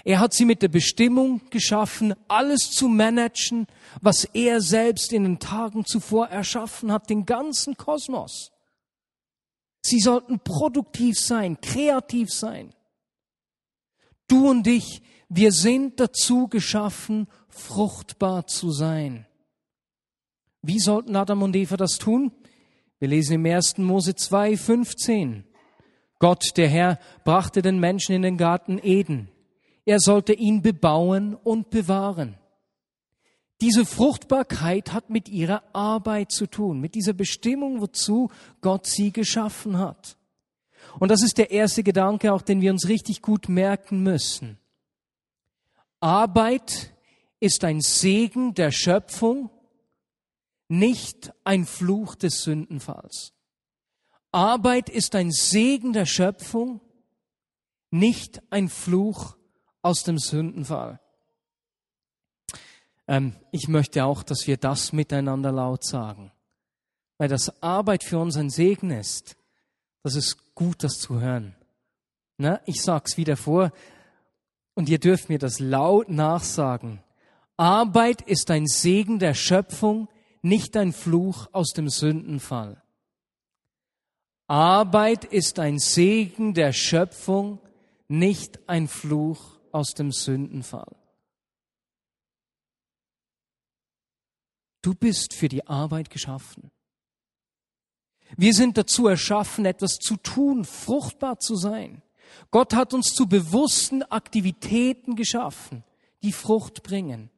Er 0.03 0.19
hat 0.19 0.33
sie 0.33 0.45
mit 0.45 0.61
der 0.61 0.67
Bestimmung 0.67 1.41
geschaffen, 1.49 2.13
alles 2.27 2.71
zu 2.71 2.87
managen, 2.87 3.67
was 4.01 4.25
er 4.25 4.61
selbst 4.61 5.13
in 5.13 5.23
den 5.23 5.39
Tagen 5.39 5.85
zuvor 5.85 6.27
erschaffen 6.27 6.91
hat, 6.91 7.09
den 7.09 7.25
ganzen 7.25 7.77
Kosmos. 7.77 8.51
Sie 9.81 9.99
sollten 9.99 10.39
produktiv 10.39 11.15
sein, 11.17 11.59
kreativ 11.61 12.31
sein. 12.31 12.73
Du 14.27 14.49
und 14.49 14.67
ich, 14.67 15.01
wir 15.29 15.51
sind 15.51 15.99
dazu 15.99 16.47
geschaffen, 16.47 17.27
fruchtbar 17.49 18.47
zu 18.47 18.71
sein. 18.71 19.27
Wie 20.61 20.79
sollten 20.79 21.15
Adam 21.15 21.43
und 21.43 21.55
Eva 21.55 21.77
das 21.77 21.99
tun? 21.99 22.31
Wir 22.97 23.09
lesen 23.09 23.33
im 23.33 23.45
1. 23.45 23.77
Mose 23.77 24.15
2, 24.15 24.57
15. 24.57 25.43
Gott, 26.17 26.57
der 26.57 26.69
Herr, 26.69 26.99
brachte 27.23 27.61
den 27.61 27.79
Menschen 27.79 28.15
in 28.15 28.23
den 28.23 28.37
Garten 28.37 28.79
Eden 28.81 29.29
er 29.85 29.99
sollte 29.99 30.33
ihn 30.33 30.61
bebauen 30.61 31.35
und 31.35 31.69
bewahren. 31.69 32.37
Diese 33.61 33.85
Fruchtbarkeit 33.85 34.91
hat 34.91 35.09
mit 35.09 35.29
ihrer 35.29 35.63
Arbeit 35.73 36.31
zu 36.31 36.47
tun, 36.47 36.81
mit 36.81 36.95
dieser 36.95 37.13
Bestimmung, 37.13 37.79
wozu 37.79 38.29
Gott 38.61 38.85
sie 38.85 39.13
geschaffen 39.13 39.77
hat. 39.77 40.17
Und 40.99 41.09
das 41.09 41.23
ist 41.23 41.37
der 41.37 41.51
erste 41.51 41.83
Gedanke, 41.83 42.33
auch 42.33 42.41
den 42.41 42.61
wir 42.61 42.71
uns 42.71 42.87
richtig 42.87 43.21
gut 43.21 43.47
merken 43.47 44.03
müssen. 44.03 44.57
Arbeit 45.99 46.93
ist 47.39 47.63
ein 47.63 47.81
Segen 47.81 48.53
der 48.53 48.71
Schöpfung, 48.71 49.49
nicht 50.67 51.31
ein 51.43 51.65
Fluch 51.65 52.15
des 52.15 52.41
Sündenfalls. 52.41 53.33
Arbeit 54.31 54.89
ist 54.89 55.15
ein 55.15 55.31
Segen 55.31 55.93
der 55.93 56.05
Schöpfung, 56.05 56.81
nicht 57.89 58.41
ein 58.49 58.67
Fluch 58.67 59.37
aus 59.85 60.01
dem 60.01 60.17
Sündenfall. 60.17 60.99
Ähm, 63.07 63.35
ich 63.51 63.67
möchte 63.67 64.03
auch, 64.03 64.23
dass 64.23 64.47
wir 64.47 64.57
das 64.57 64.93
miteinander 64.93 65.51
laut 65.51 65.85
sagen, 65.85 66.31
weil 67.19 67.29
das 67.29 67.61
Arbeit 67.61 68.03
für 68.03 68.17
uns 68.17 68.35
ein 68.35 68.49
Segen 68.49 68.89
ist. 68.89 69.37
Das 70.01 70.15
ist 70.15 70.55
gut, 70.55 70.83
das 70.83 70.93
zu 70.93 71.19
hören. 71.19 71.55
Na, 72.37 72.59
ich 72.65 72.81
sag's 72.81 73.15
wieder 73.15 73.37
vor 73.37 73.71
und 74.73 74.89
ihr 74.89 74.99
dürft 74.99 75.29
mir 75.29 75.37
das 75.37 75.59
laut 75.59 76.09
nachsagen. 76.09 77.03
Arbeit 77.55 78.23
ist 78.23 78.49
ein 78.49 78.65
Segen 78.65 79.19
der 79.19 79.35
Schöpfung, 79.35 80.09
nicht 80.41 80.75
ein 80.77 80.93
Fluch 80.93 81.47
aus 81.51 81.73
dem 81.73 81.89
Sündenfall. 81.89 82.81
Arbeit 84.47 85.25
ist 85.25 85.59
ein 85.59 85.77
Segen 85.77 86.55
der 86.55 86.73
Schöpfung, 86.73 87.59
nicht 88.07 88.67
ein 88.67 88.87
Fluch 88.87 89.54
aus 89.75 89.93
dem 89.93 90.13
Sündenfall. 90.13 90.95
Du 94.81 94.95
bist 94.95 95.33
für 95.33 95.49
die 95.49 95.67
Arbeit 95.67 96.09
geschaffen. 96.09 96.71
Wir 98.37 98.53
sind 98.53 98.77
dazu 98.77 99.07
erschaffen, 99.07 99.65
etwas 99.65 99.97
zu 99.97 100.15
tun, 100.15 100.63
fruchtbar 100.63 101.39
zu 101.39 101.57
sein. 101.57 102.01
Gott 102.51 102.73
hat 102.73 102.93
uns 102.93 103.13
zu 103.13 103.27
bewussten 103.27 104.01
Aktivitäten 104.03 105.15
geschaffen, 105.15 105.83
die 106.23 106.31
Frucht 106.31 106.81
bringen. 106.81 107.29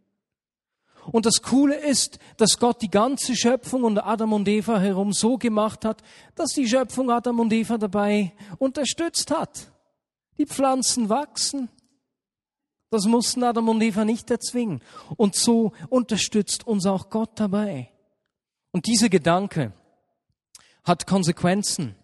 Und 1.12 1.26
das 1.26 1.42
Coole 1.42 1.76
ist, 1.76 2.20
dass 2.36 2.60
Gott 2.60 2.84
die 2.84 2.92
ganze 2.92 3.36
Schöpfung 3.36 3.84
und 3.84 3.98
Adam 3.98 4.34
und 4.34 4.48
Eva 4.48 4.80
herum 4.80 5.12
so 5.12 5.38
gemacht 5.38 5.86
hat, 5.86 6.04
dass 6.36 6.52
die 6.52 6.68
Schöpfung 6.68 7.10
Adam 7.10 7.40
und 7.40 7.52
Eva 7.52 7.78
dabei 7.80 8.34
unterstützt 8.60 9.32
hat. 9.32 9.72
Die 10.38 10.46
Pflanzen 10.46 11.10
wachsen. 11.10 11.70
Das 12.90 13.06
mussten 13.06 13.44
Adam 13.44 13.70
und 13.70 13.82
Eva 13.82 14.06
nicht 14.06 14.32
erzwingen. 14.32 14.82
Und 15.18 15.36
so 15.36 15.74
unterstützt 15.90 16.66
uns 16.66 16.86
auch 16.86 17.10
Gott 17.10 17.32
dabei. 17.36 17.92
Und 18.72 18.88
dieser 18.88 19.10
Gedanke 19.10 19.74
hat 20.84 21.06
Konsequenzen. 21.06 21.96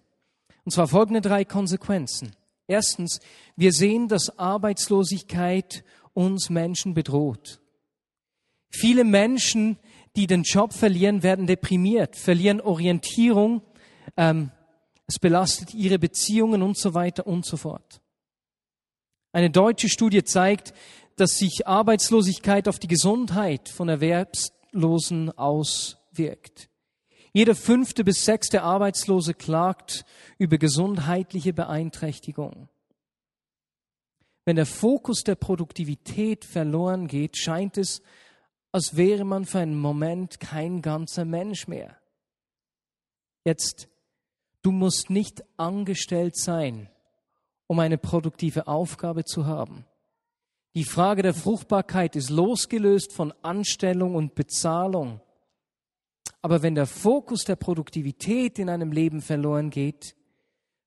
Und 0.65 0.71
zwar 0.71 0.87
folgende 0.87 1.21
drei 1.21 1.45
Konsequenzen. 1.45 2.35
Erstens, 2.67 3.19
wir 3.55 3.71
sehen, 3.71 4.07
dass 4.07 4.37
Arbeitslosigkeit 4.37 5.83
uns 6.13 6.49
Menschen 6.49 6.93
bedroht. 6.93 7.61
Viele 8.69 9.03
Menschen, 9.03 9.77
die 10.15 10.27
den 10.27 10.43
Job 10.43 10.73
verlieren, 10.73 11.23
werden 11.23 11.47
deprimiert, 11.47 12.15
verlieren 12.15 12.61
Orientierung, 12.61 13.61
ähm, 14.17 14.51
es 15.07 15.19
belastet 15.19 15.73
ihre 15.73 15.99
Beziehungen 15.99 16.61
und 16.61 16.77
so 16.77 16.93
weiter 16.93 17.27
und 17.27 17.45
so 17.45 17.57
fort. 17.57 18.01
Eine 19.33 19.49
deutsche 19.49 19.89
Studie 19.89 20.23
zeigt, 20.23 20.73
dass 21.15 21.39
sich 21.39 21.65
Arbeitslosigkeit 21.65 22.67
auf 22.67 22.77
die 22.77 22.87
Gesundheit 22.87 23.67
von 23.67 23.89
Erwerbslosen 23.89 25.31
auswirkt. 25.31 26.69
Jeder 27.33 27.55
fünfte 27.55 28.03
bis 28.03 28.25
sechste 28.25 28.61
Arbeitslose 28.61 29.33
klagt 29.33 30.05
über 30.37 30.59
gesundheitliche 30.59 31.51
Beeinträchtigung. 31.51 32.69
Wenn 34.45 34.55
der 34.55 34.67
Fokus 34.67 35.23
der 35.23 35.35
Produktivität 35.35 36.45
verloren 36.45 37.07
geht, 37.07 37.35
scheint 37.35 37.79
es, 37.79 38.03
als 38.71 38.95
wäre 38.97 39.25
man 39.25 39.45
für 39.45 39.59
einen 39.59 39.79
Moment 39.79 40.39
kein 40.39 40.83
ganzer 40.83 41.25
Mensch 41.25 41.67
mehr. 41.67 41.97
Jetzt, 43.45 43.89
du 44.61 44.71
musst 44.71 45.09
nicht 45.09 45.43
angestellt 45.57 46.37
sein, 46.37 46.89
um 47.67 47.79
eine 47.79 47.97
produktive 47.97 48.67
Aufgabe 48.67 49.23
zu 49.25 49.45
haben. 49.45 49.85
Die 50.75 50.85
Frage 50.85 51.21
der 51.21 51.33
Fruchtbarkeit 51.33 52.15
ist 52.15 52.29
losgelöst 52.29 53.13
von 53.13 53.33
Anstellung 53.43 54.15
und 54.15 54.33
Bezahlung. 54.33 55.21
Aber 56.41 56.63
wenn 56.63 56.75
der 56.75 56.87
Fokus 56.87 57.43
der 57.45 57.55
Produktivität 57.55 58.59
in 58.59 58.69
einem 58.69 58.91
Leben 58.91 59.21
verloren 59.21 59.69
geht, 59.69 60.15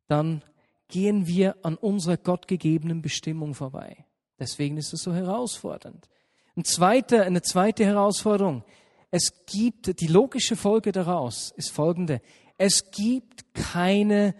dann 0.09 0.43
gehen 0.89 1.27
wir 1.27 1.57
an 1.65 1.77
unserer 1.77 2.17
gottgegebenen 2.17 3.01
Bestimmung 3.01 3.55
vorbei. 3.55 4.05
Deswegen 4.39 4.77
ist 4.77 4.93
es 4.93 5.03
so 5.03 5.15
herausfordernd. 5.15 6.09
Ein 6.57 6.65
zweiter, 6.65 7.23
eine 7.23 7.43
zweite 7.43 7.85
Herausforderung. 7.85 8.65
Es 9.11 9.47
gibt, 9.47 10.01
die 10.01 10.07
logische 10.09 10.57
Folge 10.57 10.93
daraus 10.93 11.53
ist 11.57 11.71
folgende. 11.71 12.21
Es 12.59 12.91
gibt 12.91 13.55
keine 13.55 14.35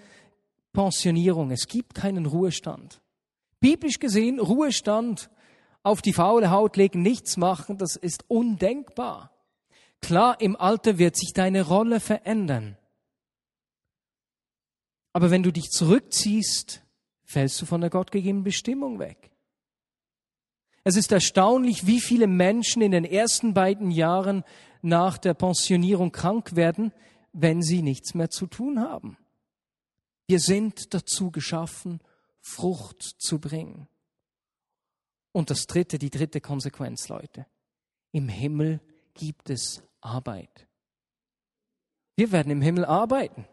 Pensionierung. 0.77 1.51
Es 1.51 1.67
gibt 1.67 1.95
keinen 1.95 2.27
Ruhestand. 2.27 3.01
Biblisch 3.61 3.99
gesehen, 3.99 4.39
Ruhestand 4.39 5.31
auf 5.83 6.03
die 6.03 6.13
faule 6.13 6.51
Haut 6.51 6.77
legen, 6.77 7.01
nichts 7.01 7.39
machen, 7.39 7.79
das 7.79 7.97
ist 7.97 8.25
undenkbar. 8.29 9.33
Klar, 10.03 10.39
im 10.41 10.55
Alter 10.55 10.99
wird 10.99 11.17
sich 11.17 11.33
deine 11.33 11.63
Rolle 11.63 11.99
verändern. 11.99 12.77
Aber 15.15 15.31
wenn 15.31 15.43
du 15.43 15.51
dich 15.51 15.71
zurückziehst, 15.71 16.83
fällst 17.25 17.63
du 17.63 17.65
von 17.65 17.81
der 17.81 17.89
gottgegebenen 17.89 18.45
Bestimmung 18.45 18.99
weg. 18.99 19.31
Es 20.85 20.97
ist 20.97 21.11
erstaunlich, 21.11 21.87
wie 21.87 22.01
viele 22.03 22.27
Menschen 22.27 22.83
in 22.83 22.93
den 22.93 23.07
ersten 23.07 23.55
beiden 23.55 23.91
Jahren 23.91 24.45
nach 24.83 25.17
der 25.17 25.33
Pensionierung 25.33 26.13
krank 26.13 26.55
werden, 26.55 26.93
wenn 27.33 27.63
sie 27.63 27.81
nichts 27.81 28.13
mehr 28.15 28.29
zu 28.29 28.47
tun 28.47 28.81
haben. 28.81 29.17
Wir 30.27 30.41
sind 30.41 30.95
dazu 30.95 31.31
geschaffen, 31.31 32.01
Frucht 32.41 33.03
zu 33.03 33.39
bringen. 33.39 33.89
Und 35.33 35.51
das 35.51 35.67
dritte, 35.67 35.99
die 35.99 36.11
dritte 36.11 36.41
Konsequenz, 36.41 37.09
Leute. 37.09 37.47
Im 38.13 38.29
Himmel 38.29 38.81
gibt 39.15 39.51
es 39.51 39.83
Arbeit. 40.01 40.67
Wir 42.17 42.33
werden 42.33 42.51
im 42.51 42.63
Himmel 42.63 42.85
arbeiten. 42.85 43.47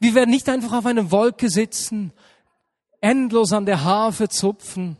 Wir 0.00 0.14
werden 0.14 0.30
nicht 0.30 0.48
einfach 0.48 0.72
auf 0.72 0.86
einer 0.86 1.10
Wolke 1.10 1.50
sitzen, 1.50 2.12
endlos 3.00 3.52
an 3.52 3.66
der 3.66 3.84
Harfe 3.84 4.28
zupfen 4.28 4.96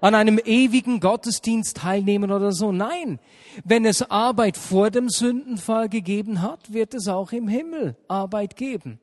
an 0.00 0.14
einem 0.14 0.38
ewigen 0.38 1.00
Gottesdienst 1.00 1.78
teilnehmen 1.78 2.30
oder 2.30 2.52
so. 2.52 2.72
Nein, 2.72 3.20
wenn 3.64 3.86
es 3.86 4.02
Arbeit 4.02 4.58
vor 4.58 4.90
dem 4.90 5.08
Sündenfall 5.08 5.88
gegeben 5.88 6.42
hat, 6.42 6.74
wird 6.74 6.92
es 6.92 7.08
auch 7.08 7.32
im 7.32 7.48
Himmel 7.48 7.96
Arbeit 8.06 8.56
geben. 8.56 9.00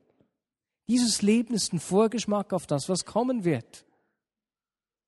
Dieses 0.88 1.22
Leben 1.22 1.54
ist 1.54 1.74
ein 1.74 1.80
Vorgeschmack 1.80 2.54
auf 2.54 2.67
das, 2.67 2.89
was 2.89 3.06
kommen 3.06 3.46
wird. 3.46 3.86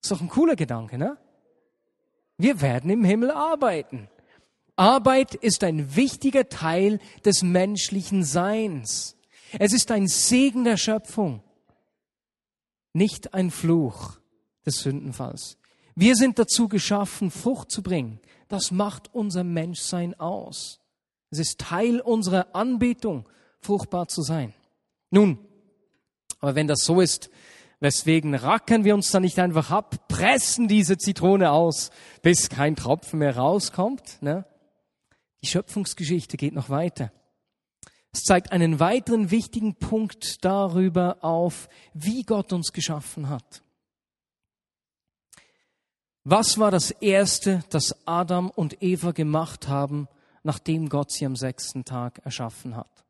Ist 0.02 0.12
doch 0.12 0.22
ein 0.22 0.30
cooler 0.30 0.56
Gedanke, 0.56 0.98
ne? 0.98 1.18
Wir 2.38 2.62
werden 2.62 2.90
im 2.90 3.04
Himmel 3.04 3.32
arbeiten. 3.32 4.10
Arbeit 4.76 5.36
ist 5.36 5.64
ein 5.64 5.96
wichtiger 5.96 6.50
Teil 6.50 7.00
des 7.24 7.44
menschlichen 7.44 8.24
Seins. 8.24 9.16
Es 9.60 9.72
ist 9.72 9.92
ein 9.92 10.08
Segen 10.08 10.64
der 10.64 10.78
Schöpfung, 10.78 11.44
nicht 12.92 13.34
ein 13.34 13.52
Fluch 13.52 14.18
des 14.66 14.78
Sündenfalls. 14.78 15.58
Wir 15.96 16.16
sind 16.16 16.40
dazu 16.40 16.68
geschaffen, 16.68 17.30
Frucht 17.30 17.70
zu 17.70 17.84
bringen. 17.84 18.20
Das 18.48 18.72
macht 18.72 19.14
unser 19.14 19.44
Menschsein 19.44 20.20
aus. 20.20 20.80
Es 21.30 21.40
ist 21.40 21.60
Teil 21.60 22.00
unserer 22.00 22.56
Anbetung, 22.56 23.28
fruchtbar 23.60 24.08
zu 24.08 24.24
sein. 24.24 24.54
Nun, 25.12 25.38
aber 26.44 26.56
wenn 26.56 26.68
das 26.68 26.82
so 26.84 27.00
ist, 27.00 27.30
weswegen 27.80 28.36
rackern 28.36 28.84
wir 28.84 28.96
uns 28.96 29.10
dann 29.12 29.24
nicht 29.24 29.40
einfach 29.40 29.72
ab, 29.72 30.10
pressen 30.10 30.68
diese 30.68 30.98
Zitrone 30.98 31.52
aus, 31.52 31.90
bis 32.22 32.50
kein 32.50 32.76
Tropfen 32.76 33.20
mehr 33.20 33.38
rauskommt? 33.38 34.22
Ne? 34.22 34.44
Die 35.42 35.48
Schöpfungsgeschichte 35.48 36.36
geht 36.36 36.54
noch 36.54 36.70
weiter. 36.70 37.14
Es 38.12 38.24
zeigt 38.24 38.52
einen 38.52 38.82
weiteren 38.82 39.32
wichtigen 39.32 39.76
Punkt 39.76 40.44
darüber 40.44 41.24
auf, 41.24 41.70
wie 41.94 42.24
Gott 42.24 42.52
uns 42.52 42.74
geschaffen 42.74 43.30
hat. 43.30 43.64
Was 46.26 46.58
war 46.58 46.72
das 46.72 46.92
Erste, 46.92 47.64
das 47.70 48.06
Adam 48.06 48.50
und 48.50 48.84
Eva 48.84 49.12
gemacht 49.12 49.70
haben, 49.70 50.10
nachdem 50.44 50.90
Gott 50.90 51.10
sie 51.10 51.26
am 51.26 51.38
sechsten 51.38 51.86
Tag 51.86 52.20
erschaffen 52.26 52.76
hat? 52.76 53.06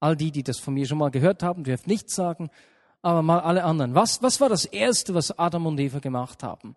All 0.00 0.16
die, 0.16 0.30
die 0.30 0.42
das 0.42 0.58
von 0.58 0.72
mir 0.72 0.86
schon 0.86 0.96
mal 0.96 1.10
gehört 1.10 1.42
haben, 1.42 1.64
dürfen 1.64 1.90
nichts 1.90 2.14
sagen, 2.14 2.48
aber 3.02 3.22
mal 3.22 3.40
alle 3.40 3.64
anderen. 3.64 3.94
Was, 3.94 4.22
was 4.22 4.40
war 4.40 4.48
das 4.48 4.64
Erste, 4.64 5.14
was 5.14 5.38
Adam 5.38 5.66
und 5.66 5.78
Eva 5.78 5.98
gemacht 5.98 6.42
haben? 6.42 6.76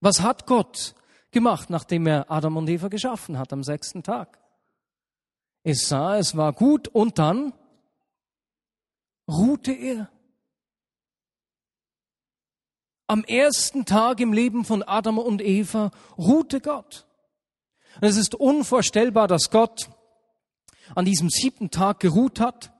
Was 0.00 0.20
hat 0.20 0.46
Gott 0.46 0.94
gemacht, 1.30 1.70
nachdem 1.70 2.06
er 2.06 2.30
Adam 2.30 2.56
und 2.56 2.68
Eva 2.68 2.88
geschaffen 2.88 3.38
hat 3.38 3.52
am 3.52 3.62
sechsten 3.62 4.02
Tag? 4.02 4.38
Es 5.62 5.88
sah, 5.88 6.18
es 6.18 6.36
war 6.36 6.52
gut 6.52 6.88
und 6.88 7.18
dann 7.18 7.52
ruhte 9.28 9.72
er. 9.72 10.10
Am 13.06 13.24
ersten 13.24 13.84
Tag 13.84 14.20
im 14.20 14.32
Leben 14.32 14.64
von 14.64 14.82
Adam 14.82 15.18
und 15.18 15.42
Eva 15.42 15.90
ruhte 16.16 16.60
Gott. 16.60 17.06
Und 17.96 18.08
es 18.08 18.16
ist 18.16 18.34
unvorstellbar, 18.34 19.28
dass 19.28 19.50
Gott 19.50 19.90
an 20.94 21.04
diesem 21.04 21.30
siebten 21.30 21.70
Tag 21.70 22.00
geruht 22.00 22.40
hat, 22.40 22.73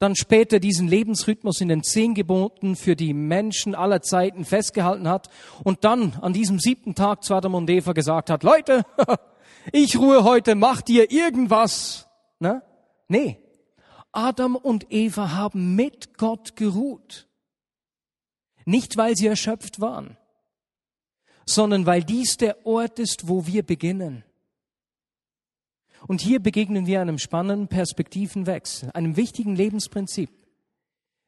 dann 0.00 0.16
später 0.16 0.60
diesen 0.60 0.88
Lebensrhythmus 0.88 1.60
in 1.60 1.68
den 1.68 1.82
zehn 1.82 2.14
Geboten 2.14 2.74
für 2.74 2.96
die 2.96 3.12
Menschen 3.12 3.74
aller 3.74 4.00
Zeiten 4.00 4.46
festgehalten 4.46 5.06
hat 5.06 5.28
und 5.62 5.84
dann 5.84 6.14
an 6.22 6.32
diesem 6.32 6.58
siebten 6.58 6.94
Tag 6.94 7.22
zu 7.22 7.34
Adam 7.34 7.54
und 7.54 7.68
Eva 7.68 7.92
gesagt 7.92 8.30
hat, 8.30 8.42
Leute, 8.42 8.86
ich 9.72 9.98
ruhe 9.98 10.24
heute, 10.24 10.54
macht 10.54 10.88
ihr 10.88 11.12
irgendwas? 11.12 12.08
Ne? 12.38 12.62
Nee. 13.08 13.38
Adam 14.10 14.56
und 14.56 14.86
Eva 14.90 15.32
haben 15.32 15.76
mit 15.76 16.16
Gott 16.16 16.56
geruht. 16.56 17.28
Nicht, 18.64 18.96
weil 18.96 19.16
sie 19.16 19.26
erschöpft 19.26 19.80
waren, 19.82 20.16
sondern 21.44 21.84
weil 21.84 22.02
dies 22.04 22.38
der 22.38 22.64
Ort 22.66 22.98
ist, 22.98 23.28
wo 23.28 23.46
wir 23.46 23.62
beginnen. 23.64 24.24
Und 26.06 26.20
hier 26.20 26.40
begegnen 26.40 26.86
wir 26.86 27.00
einem 27.00 27.18
spannenden 27.18 27.68
Perspektivenwechsel, 27.68 28.90
einem 28.92 29.16
wichtigen 29.16 29.54
Lebensprinzip. 29.54 30.30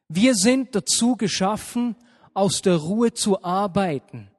Wir 0.07 0.35
sind 0.35 0.75
dazu 0.75 1.15
geschaffen, 1.15 1.95
aus 2.33 2.61
der 2.61 2.77
Ruhe 2.77 3.13
zu 3.13 3.43
arbeiten. 3.43 4.29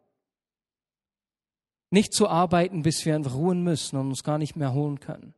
Nicht 1.90 2.12
zu 2.12 2.28
arbeiten, 2.28 2.82
bis 2.82 3.04
wir 3.04 3.14
einfach 3.14 3.34
ruhen 3.34 3.62
müssen 3.62 3.96
und 3.96 4.08
uns 4.08 4.24
gar 4.24 4.38
nicht 4.38 4.56
mehr 4.56 4.72
holen 4.72 4.98
können. 4.98 5.34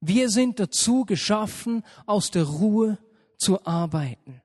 Wir 0.00 0.30
sind 0.30 0.60
dazu 0.60 1.04
geschaffen, 1.04 1.84
aus 2.06 2.30
der 2.30 2.44
Ruhe 2.44 2.98
zu 3.36 3.64
arbeiten. 3.66 4.40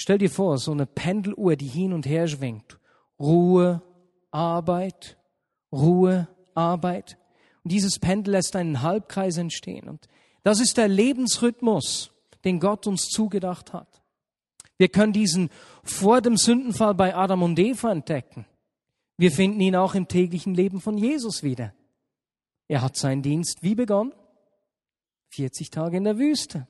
Stell 0.00 0.18
dir 0.18 0.30
vor, 0.30 0.58
so 0.58 0.70
eine 0.70 0.86
Pendeluhr, 0.86 1.56
die 1.56 1.66
hin 1.66 1.92
und 1.92 2.06
her 2.06 2.28
schwingt. 2.28 2.78
Ruhe, 3.18 3.82
Arbeit, 4.30 5.17
Ruhe, 5.72 6.28
Arbeit. 6.54 7.18
Und 7.64 7.72
dieses 7.72 7.98
Pendel 7.98 8.32
lässt 8.32 8.56
einen 8.56 8.82
Halbkreis 8.82 9.36
entstehen. 9.36 9.88
Und 9.88 10.08
das 10.42 10.60
ist 10.60 10.76
der 10.76 10.88
Lebensrhythmus, 10.88 12.10
den 12.44 12.60
Gott 12.60 12.86
uns 12.86 13.08
zugedacht 13.08 13.72
hat. 13.72 14.02
Wir 14.78 14.88
können 14.88 15.12
diesen 15.12 15.50
vor 15.82 16.20
dem 16.20 16.36
Sündenfall 16.36 16.94
bei 16.94 17.14
Adam 17.14 17.42
und 17.42 17.58
Eva 17.58 17.90
entdecken. 17.90 18.46
Wir 19.16 19.32
finden 19.32 19.60
ihn 19.60 19.74
auch 19.74 19.94
im 19.94 20.06
täglichen 20.06 20.54
Leben 20.54 20.80
von 20.80 20.96
Jesus 20.96 21.42
wieder. 21.42 21.74
Er 22.68 22.82
hat 22.82 22.96
seinen 22.96 23.22
Dienst 23.22 23.62
wie 23.62 23.74
begonnen? 23.74 24.12
40 25.30 25.70
Tage 25.70 25.96
in 25.96 26.04
der 26.04 26.18
Wüste. 26.18 26.68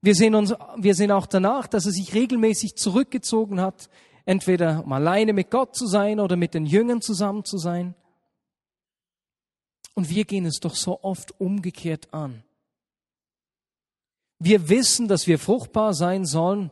Wir 0.00 0.14
sehen, 0.14 0.34
uns, 0.34 0.54
wir 0.76 0.94
sehen 0.94 1.10
auch 1.10 1.26
danach, 1.26 1.66
dass 1.66 1.84
er 1.84 1.92
sich 1.92 2.14
regelmäßig 2.14 2.76
zurückgezogen 2.76 3.60
hat, 3.60 3.90
entweder 4.24 4.84
um 4.84 4.92
alleine 4.92 5.32
mit 5.32 5.50
Gott 5.50 5.76
zu 5.76 5.86
sein 5.86 6.20
oder 6.20 6.36
mit 6.36 6.54
den 6.54 6.64
Jüngern 6.64 7.02
zusammen 7.02 7.44
zu 7.44 7.58
sein. 7.58 7.94
Und 9.96 10.10
wir 10.10 10.26
gehen 10.26 10.44
es 10.44 10.60
doch 10.60 10.74
so 10.74 11.02
oft 11.02 11.40
umgekehrt 11.40 12.12
an. 12.12 12.44
Wir 14.38 14.68
wissen, 14.68 15.08
dass 15.08 15.26
wir 15.26 15.38
fruchtbar 15.38 15.94
sein 15.94 16.26
sollen, 16.26 16.70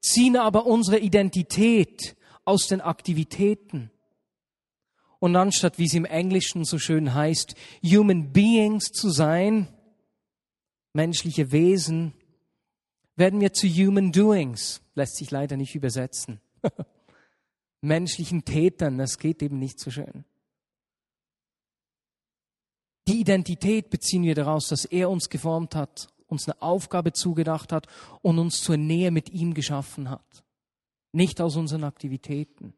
ziehen 0.00 0.36
aber 0.36 0.66
unsere 0.66 0.98
Identität 0.98 2.16
aus 2.44 2.66
den 2.66 2.80
Aktivitäten. 2.80 3.92
Und 5.20 5.36
anstatt, 5.36 5.78
wie 5.78 5.84
es 5.84 5.94
im 5.94 6.04
Englischen 6.04 6.64
so 6.64 6.80
schön 6.80 7.14
heißt, 7.14 7.54
Human 7.84 8.32
Beings 8.32 8.90
zu 8.90 9.08
sein, 9.08 9.68
menschliche 10.94 11.52
Wesen, 11.52 12.12
werden 13.14 13.40
wir 13.40 13.52
zu 13.52 13.68
Human 13.68 14.10
Doings. 14.10 14.82
Lässt 14.96 15.14
sich 15.14 15.30
leider 15.30 15.56
nicht 15.56 15.76
übersetzen. 15.76 16.40
Menschlichen 17.80 18.44
Tätern, 18.44 18.98
das 18.98 19.18
geht 19.18 19.42
eben 19.44 19.60
nicht 19.60 19.78
so 19.78 19.92
schön. 19.92 20.24
Die 23.06 23.20
Identität 23.20 23.90
beziehen 23.90 24.22
wir 24.22 24.34
daraus, 24.34 24.68
dass 24.68 24.84
er 24.84 25.10
uns 25.10 25.28
geformt 25.28 25.74
hat, 25.74 26.08
uns 26.26 26.48
eine 26.48 26.60
Aufgabe 26.62 27.12
zugedacht 27.12 27.72
hat 27.72 27.86
und 28.22 28.38
uns 28.38 28.62
zur 28.62 28.76
Nähe 28.76 29.10
mit 29.10 29.30
ihm 29.30 29.52
geschaffen 29.54 30.08
hat. 30.08 30.44
Nicht 31.12 31.40
aus 31.40 31.56
unseren 31.56 31.84
Aktivitäten. 31.84 32.74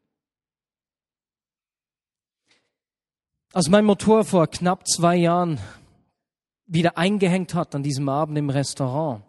Als 3.53 3.69
mein 3.69 3.85
Motor 3.85 4.25
vor 4.25 4.47
knapp 4.47 4.87
zwei 4.87 5.15
Jahren 5.15 5.59
wieder 6.65 6.97
eingehängt 6.97 7.53
hat 7.53 7.73
an 7.73 7.81
diesem 7.81 8.09
Abend 8.09 8.37
im 8.37 8.49
Restaurant, 8.49 9.23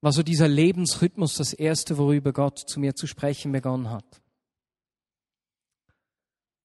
war 0.00 0.12
so 0.12 0.22
dieser 0.22 0.48
Lebensrhythmus 0.48 1.36
das 1.36 1.52
erste, 1.52 1.98
worüber 1.98 2.32
Gott 2.32 2.58
zu 2.58 2.80
mir 2.80 2.94
zu 2.94 3.06
sprechen 3.06 3.52
begonnen 3.52 3.90
hat. 3.90 4.22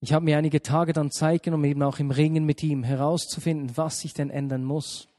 Ich 0.01 0.13
habe 0.13 0.25
mir 0.25 0.37
einige 0.37 0.61
Tage 0.61 0.93
dann 0.93 1.11
Zeit 1.11 1.43
genommen, 1.43 1.65
eben 1.65 1.83
auch 1.83 1.99
im 1.99 2.11
Ringen 2.11 2.45
mit 2.45 2.63
ihm 2.63 2.83
herauszufinden, 2.83 3.75
was 3.75 3.99
sich 3.99 4.13
denn 4.13 4.29
ändern 4.29 4.63
muss. 4.63 5.09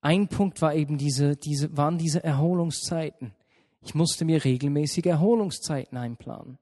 Ein 0.00 0.28
Punkt 0.28 0.62
war 0.62 0.74
eben 0.74 0.98
diese, 0.98 1.36
diese, 1.36 1.76
waren 1.76 1.98
diese 1.98 2.24
Erholungszeiten. 2.24 3.34
Ich 3.82 3.94
musste 3.94 4.24
mir 4.24 4.44
regelmäßige 4.44 5.06
Erholungszeiten 5.06 5.98
einplanen. 5.98 6.58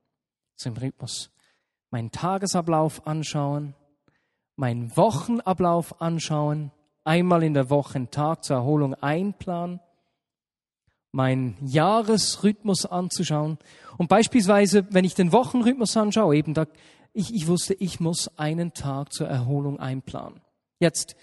Im 0.64 0.76
Rhythmus. 0.76 1.30
Meinen 1.90 2.10
Tagesablauf 2.10 3.06
anschauen, 3.06 3.74
meinen 4.56 4.94
Wochenablauf 4.94 6.02
anschauen, 6.02 6.70
einmal 7.04 7.42
in 7.42 7.54
der 7.54 7.70
Woche 7.70 7.96
einen 7.96 8.10
Tag 8.10 8.44
zur 8.44 8.56
Erholung 8.56 8.94
einplanen, 8.94 9.80
meinen 11.12 11.56
Jahresrhythmus 11.62 12.84
anzuschauen. 12.84 13.58
Und 13.96 14.08
beispielsweise, 14.08 14.86
wenn 14.90 15.06
ich 15.06 15.14
den 15.14 15.32
Wochenrhythmus 15.32 15.96
anschaue, 15.96 16.36
eben 16.36 16.52
da 16.52 16.66
ich, 17.12 17.34
ich 17.34 17.46
wusste, 17.46 17.74
ich 17.74 18.00
muss 18.00 18.38
einen 18.38 18.72
Tag 18.72 19.12
zur 19.12 19.28
Erholung 19.28 19.78
einplanen. 19.78 20.40
Jetzt, 20.78 21.16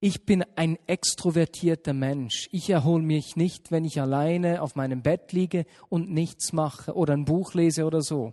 ich 0.00 0.24
bin 0.24 0.44
ein 0.56 0.78
extrovertierter 0.86 1.92
Mensch. 1.92 2.48
Ich 2.52 2.68
erhole 2.68 3.02
mich 3.02 3.36
nicht, 3.36 3.70
wenn 3.70 3.84
ich 3.84 4.00
alleine 4.00 4.62
auf 4.62 4.74
meinem 4.74 5.02
Bett 5.02 5.32
liege 5.32 5.64
und 5.88 6.10
nichts 6.10 6.52
mache 6.52 6.94
oder 6.94 7.14
ein 7.14 7.24
Buch 7.24 7.54
lese 7.54 7.84
oder 7.84 8.02
so. 8.02 8.32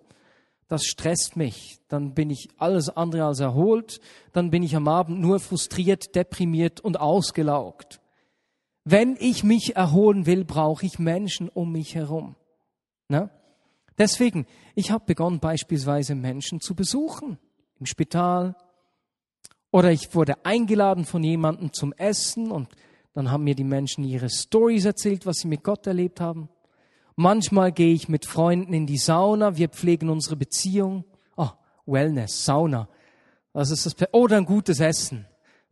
Das 0.67 0.83
stresst 0.85 1.35
mich. 1.35 1.79
Dann 1.87 2.13
bin 2.13 2.29
ich 2.29 2.49
alles 2.57 2.89
andere 2.89 3.25
als 3.25 3.39
erholt. 3.39 3.99
Dann 4.33 4.51
bin 4.51 4.63
ich 4.63 4.75
am 4.75 4.87
Abend 4.87 5.19
nur 5.19 5.39
frustriert, 5.39 6.15
deprimiert 6.15 6.79
und 6.79 6.99
ausgelaugt. 6.99 8.01
Wenn 8.83 9.15
ich 9.19 9.43
mich 9.43 9.75
erholen 9.75 10.25
will, 10.25 10.45
brauche 10.45 10.85
ich 10.85 10.99
Menschen 10.99 11.49
um 11.49 11.71
mich 11.71 11.95
herum. 11.95 12.35
Na? 13.07 13.29
Deswegen, 13.99 14.47
ich 14.75 14.91
habe 14.91 15.03
begonnen 15.05 15.39
beispielsweise 15.39 16.15
Menschen 16.15 16.61
zu 16.61 16.73
besuchen 16.73 17.37
im 17.79 17.85
Spital 17.85 18.55
oder 19.71 19.91
ich 19.91 20.15
wurde 20.15 20.45
eingeladen 20.45 21.03
von 21.03 21.21
jemandem 21.21 21.73
zum 21.73 21.91
Essen 21.93 22.49
und 22.49 22.69
dann 23.13 23.29
haben 23.29 23.43
mir 23.43 23.55
die 23.55 23.65
Menschen 23.65 24.05
ihre 24.05 24.29
Stories 24.29 24.85
erzählt, 24.85 25.25
was 25.25 25.39
sie 25.39 25.49
mit 25.49 25.63
Gott 25.63 25.85
erlebt 25.85 26.21
haben. 26.21 26.47
Manchmal 27.17 27.73
gehe 27.73 27.93
ich 27.93 28.07
mit 28.07 28.25
Freunden 28.25 28.73
in 28.73 28.87
die 28.87 28.97
Sauna, 28.97 29.57
wir 29.57 29.67
pflegen 29.67 30.09
unsere 30.09 30.37
Beziehung. 30.37 31.03
Oh, 31.35 31.49
Wellness, 31.85 32.45
Sauna. 32.45 32.87
Das 33.51 33.71
ist 33.71 33.85
das, 33.85 33.95
oder 34.13 34.37
ein 34.37 34.45
gutes 34.45 34.79
Essen. 34.79 35.25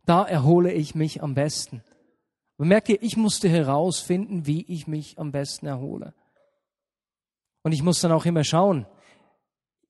Da 0.04 0.24
erhole 0.24 0.72
ich 0.72 0.94
mich 0.94 1.22
am 1.22 1.34
besten. 1.34 1.82
Und 2.58 2.68
merke, 2.68 2.94
ich 2.94 3.16
musste 3.16 3.48
herausfinden, 3.48 4.46
wie 4.46 4.62
ich 4.66 4.86
mich 4.86 5.18
am 5.18 5.32
besten 5.32 5.66
erhole. 5.66 6.12
Und 7.62 7.72
ich 7.72 7.82
muss 7.82 8.00
dann 8.00 8.12
auch 8.12 8.24
immer 8.24 8.44
schauen, 8.44 8.86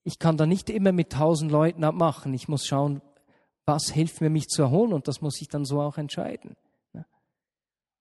ich 0.05 0.19
kann 0.19 0.37
da 0.37 0.47
nicht 0.47 0.71
immer 0.71 0.93
mit 0.93 1.13
tausend 1.13 1.53
Leuten 1.53 1.85
abmachen. 1.85 2.33
Ich 2.33 2.49
muss 2.49 2.67
schauen, 2.67 3.03
was 3.67 3.91
hilft 3.91 4.21
mir, 4.21 4.31
mich 4.31 4.49
zu 4.49 4.63
erholen 4.63 4.95
und 4.95 5.07
das 5.07 5.21
muss 5.21 5.41
ich 5.41 5.49
dann 5.49 5.65
so 5.65 5.81
auch 5.83 5.99
entscheiden. 5.99 6.57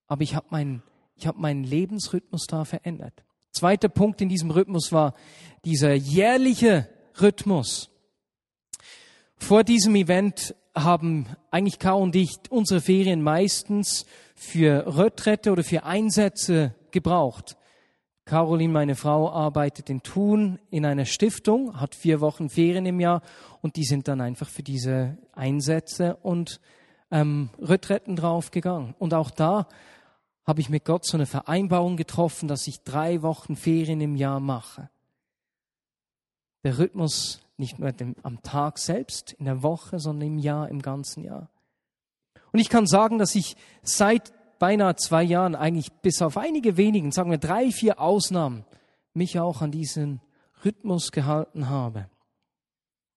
Aber 0.08 0.22
ich 0.22 0.36
habe 0.36 0.48
meinen, 0.50 0.84
ich 1.16 1.28
habe 1.28 1.40
meinen 1.40 1.66
Lebensrhythmus 1.66 2.48
da 2.48 2.64
verändert. 2.64 3.26
Zweiter 3.52 3.90
Punkt 3.90 4.22
in 4.22 4.30
diesem 4.30 4.52
Rhythmus 4.52 4.92
war 4.92 5.14
dieser 5.66 5.94
jährliche 5.94 6.88
Rhythmus. 7.20 7.90
Vor 9.36 9.64
diesem 9.64 9.96
Event 9.96 10.56
haben 10.74 11.28
eigentlich 11.52 11.80
Caro 11.80 12.02
und 12.02 12.16
ich 12.16 12.38
unsere 12.50 12.82
Ferien 12.82 13.22
meistens 13.22 14.06
für 14.36 14.98
Retrette 14.98 15.52
oder 15.52 15.64
für 15.64 15.84
Einsätze 15.84 16.76
gebraucht. 16.92 17.57
Caroline, 18.28 18.74
meine 18.74 18.96
Frau, 18.96 19.32
arbeitet 19.32 19.90
in 19.90 20.04
Thun 20.04 20.60
in 20.70 20.86
einer 20.86 21.06
Stiftung, 21.06 21.80
hat 21.80 21.96
vier 21.96 22.20
Wochen 22.20 22.50
Ferien 22.50 22.86
im 22.86 23.00
Jahr 23.00 23.22
und 23.62 23.78
die 23.78 23.86
sind 23.86 24.10
dann 24.10 24.20
einfach 24.20 24.50
für 24.50 24.64
diese 24.64 25.18
Einsätze 25.32 26.18
und 26.18 26.60
ähm, 27.10 27.50
Retretten 27.58 28.18
draufgegangen. 28.18 28.96
Und 29.00 29.14
auch 29.14 29.32
da 29.32 29.70
habe 30.46 30.60
ich 30.60 30.70
mit 30.70 30.84
Gott 30.84 31.06
so 31.06 31.16
eine 31.16 31.26
Vereinbarung 31.26 31.96
getroffen, 31.96 32.50
dass 32.50 32.68
ich 32.68 32.84
drei 32.84 33.22
Wochen 33.22 33.56
Ferien 33.56 34.02
im 34.02 34.18
Jahr 34.18 34.42
mache. 34.42 34.90
Der 36.66 36.78
Rhythmus 36.78 37.40
nicht 37.56 37.80
nur 37.80 37.94
am 38.24 38.42
Tag 38.44 38.78
selbst, 38.78 39.32
in 39.32 39.46
der 39.46 39.64
Woche, 39.64 40.00
sondern 40.00 40.28
im 40.28 40.38
Jahr, 40.38 40.68
im 40.68 40.82
ganzen 40.82 41.24
Jahr. 41.24 41.50
Und 42.52 42.60
ich 42.60 42.68
kann 42.68 42.88
sagen, 42.88 43.20
dass 43.20 43.36
ich 43.36 43.56
seit 43.84 44.34
beinahe 44.60 44.96
zwei 44.96 45.24
Jahren 45.24 45.56
eigentlich 45.56 45.92
bis 46.02 46.22
auf 46.22 46.38
einige 46.38 46.78
wenigen, 46.78 47.12
sagen 47.12 47.32
wir 47.32 47.38
drei, 47.38 47.72
vier 47.72 48.00
Ausnahmen, 48.00 48.66
mich 49.14 49.40
auch 49.40 49.62
an 49.62 49.72
diesen 49.72 50.22
Rhythmus 50.64 51.12
gehalten 51.12 51.70
habe. 51.70 52.10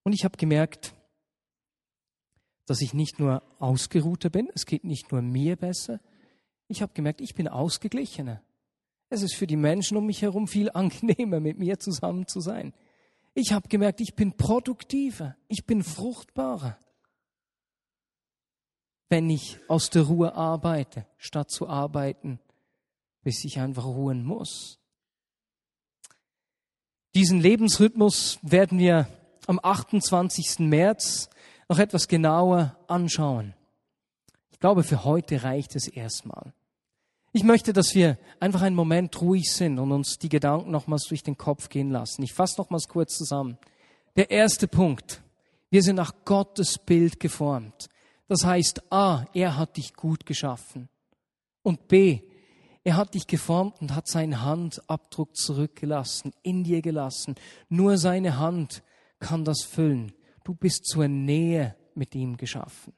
Und 0.03 0.13
ich 0.13 0.23
habe 0.23 0.37
gemerkt, 0.37 0.93
dass 2.65 2.81
ich 2.81 2.93
nicht 2.93 3.19
nur 3.19 3.43
ausgeruhter 3.59 4.29
bin, 4.29 4.49
es 4.53 4.65
geht 4.65 4.83
nicht 4.83 5.11
nur 5.11 5.21
mir 5.21 5.55
besser, 5.55 5.99
ich 6.67 6.81
habe 6.81 6.93
gemerkt, 6.93 7.21
ich 7.21 7.35
bin 7.35 7.47
ausgeglichener. 7.47 8.41
Es 9.09 9.21
ist 9.23 9.35
für 9.35 9.45
die 9.45 9.57
Menschen 9.57 9.97
um 9.97 10.05
mich 10.05 10.21
herum 10.21 10.47
viel 10.47 10.69
angenehmer, 10.73 11.39
mit 11.39 11.59
mir 11.59 11.79
zusammen 11.79 12.27
zu 12.27 12.39
sein. 12.39 12.73
Ich 13.33 13.53
habe 13.53 13.67
gemerkt, 13.67 14.01
ich 14.01 14.15
bin 14.15 14.37
produktiver, 14.37 15.35
ich 15.47 15.65
bin 15.65 15.83
fruchtbarer, 15.83 16.77
wenn 19.11 19.29
ich 19.29 19.59
aus 19.67 19.89
der 19.89 20.03
Ruhe 20.03 20.35
arbeite, 20.35 21.05
statt 21.17 21.51
zu 21.51 21.67
arbeiten, 21.67 22.39
bis 23.23 23.43
ich 23.43 23.59
einfach 23.59 23.83
ruhen 23.83 24.23
muss. 24.23 24.79
Diesen 27.13 27.41
Lebensrhythmus 27.41 28.39
werden 28.41 28.79
wir 28.79 29.09
am 29.47 29.59
28. 29.61 30.59
März 30.59 31.29
noch 31.67 31.77
etwas 31.77 32.07
genauer 32.07 32.77
anschauen. 32.87 33.53
Ich 34.51 34.61
glaube, 34.61 34.83
für 34.83 35.03
heute 35.03 35.43
reicht 35.43 35.75
es 35.75 35.89
erstmal. 35.89 36.53
Ich 37.33 37.43
möchte, 37.43 37.73
dass 37.73 37.93
wir 37.93 38.17
einfach 38.39 38.61
einen 38.61 38.77
Moment 38.77 39.19
ruhig 39.19 39.51
sind 39.51 39.77
und 39.77 39.91
uns 39.91 40.19
die 40.19 40.29
Gedanken 40.29 40.71
nochmals 40.71 41.03
durch 41.09 41.21
den 41.21 41.37
Kopf 41.37 41.67
gehen 41.67 41.91
lassen. 41.91 42.23
Ich 42.23 42.33
fasse 42.33 42.61
nochmals 42.61 42.87
kurz 42.87 43.17
zusammen. 43.17 43.57
Der 44.15 44.31
erste 44.31 44.69
Punkt. 44.69 45.21
Wir 45.69 45.83
sind 45.83 45.97
nach 45.97 46.13
Gottes 46.23 46.77
Bild 46.77 47.19
geformt. 47.19 47.89
Das 48.31 48.45
heißt, 48.45 48.93
A, 48.93 49.25
er 49.33 49.57
hat 49.57 49.75
dich 49.75 49.93
gut 49.93 50.25
geschaffen. 50.25 50.87
Und 51.63 51.89
B, 51.89 52.21
er 52.81 52.95
hat 52.95 53.13
dich 53.13 53.27
geformt 53.27 53.81
und 53.81 53.93
hat 53.93 54.07
seinen 54.07 54.41
Handabdruck 54.41 55.35
zurückgelassen, 55.35 56.31
in 56.41 56.63
dir 56.63 56.81
gelassen. 56.81 57.35
Nur 57.67 57.97
seine 57.97 58.37
Hand 58.37 58.83
kann 59.19 59.43
das 59.43 59.63
füllen. 59.63 60.13
Du 60.45 60.53
bist 60.53 60.85
zur 60.85 61.09
Nähe 61.09 61.75
mit 61.93 62.15
ihm 62.15 62.37
geschaffen. 62.37 62.93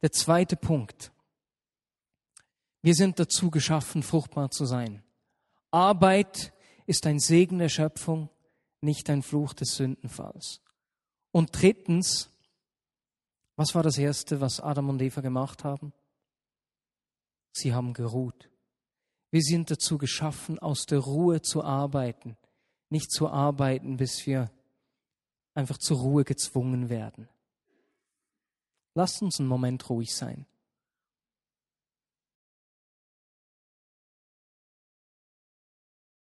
Der 0.00 0.10
zweite 0.10 0.56
Punkt. 0.56 1.12
Wir 2.80 2.94
sind 2.94 3.18
dazu 3.18 3.50
geschaffen, 3.50 4.02
fruchtbar 4.02 4.50
zu 4.50 4.64
sein. 4.64 5.02
Arbeit 5.70 6.54
ist 6.86 7.04
ein 7.06 7.18
Segen 7.18 7.58
der 7.58 7.68
Schöpfung, 7.68 8.30
nicht 8.80 9.10
ein 9.10 9.22
Fluch 9.22 9.52
des 9.52 9.74
Sündenfalls. 9.74 10.62
Und 11.30 11.50
drittens, 11.60 12.30
was 13.58 13.74
war 13.74 13.82
das 13.82 13.98
Erste, 13.98 14.40
was 14.40 14.60
Adam 14.60 14.88
und 14.88 15.02
Eva 15.02 15.20
gemacht 15.20 15.64
haben? 15.64 15.92
Sie 17.50 17.74
haben 17.74 17.92
geruht. 17.92 18.48
Wir 19.32 19.42
sind 19.42 19.68
dazu 19.72 19.98
geschaffen, 19.98 20.60
aus 20.60 20.86
der 20.86 21.00
Ruhe 21.00 21.42
zu 21.42 21.64
arbeiten, 21.64 22.36
nicht 22.88 23.10
zu 23.10 23.28
arbeiten, 23.28 23.96
bis 23.96 24.24
wir 24.26 24.52
einfach 25.54 25.76
zur 25.78 25.98
Ruhe 25.98 26.22
gezwungen 26.22 26.88
werden. 26.88 27.28
Lasst 28.94 29.22
uns 29.22 29.40
einen 29.40 29.48
Moment 29.48 29.90
ruhig 29.90 30.14
sein. 30.14 30.46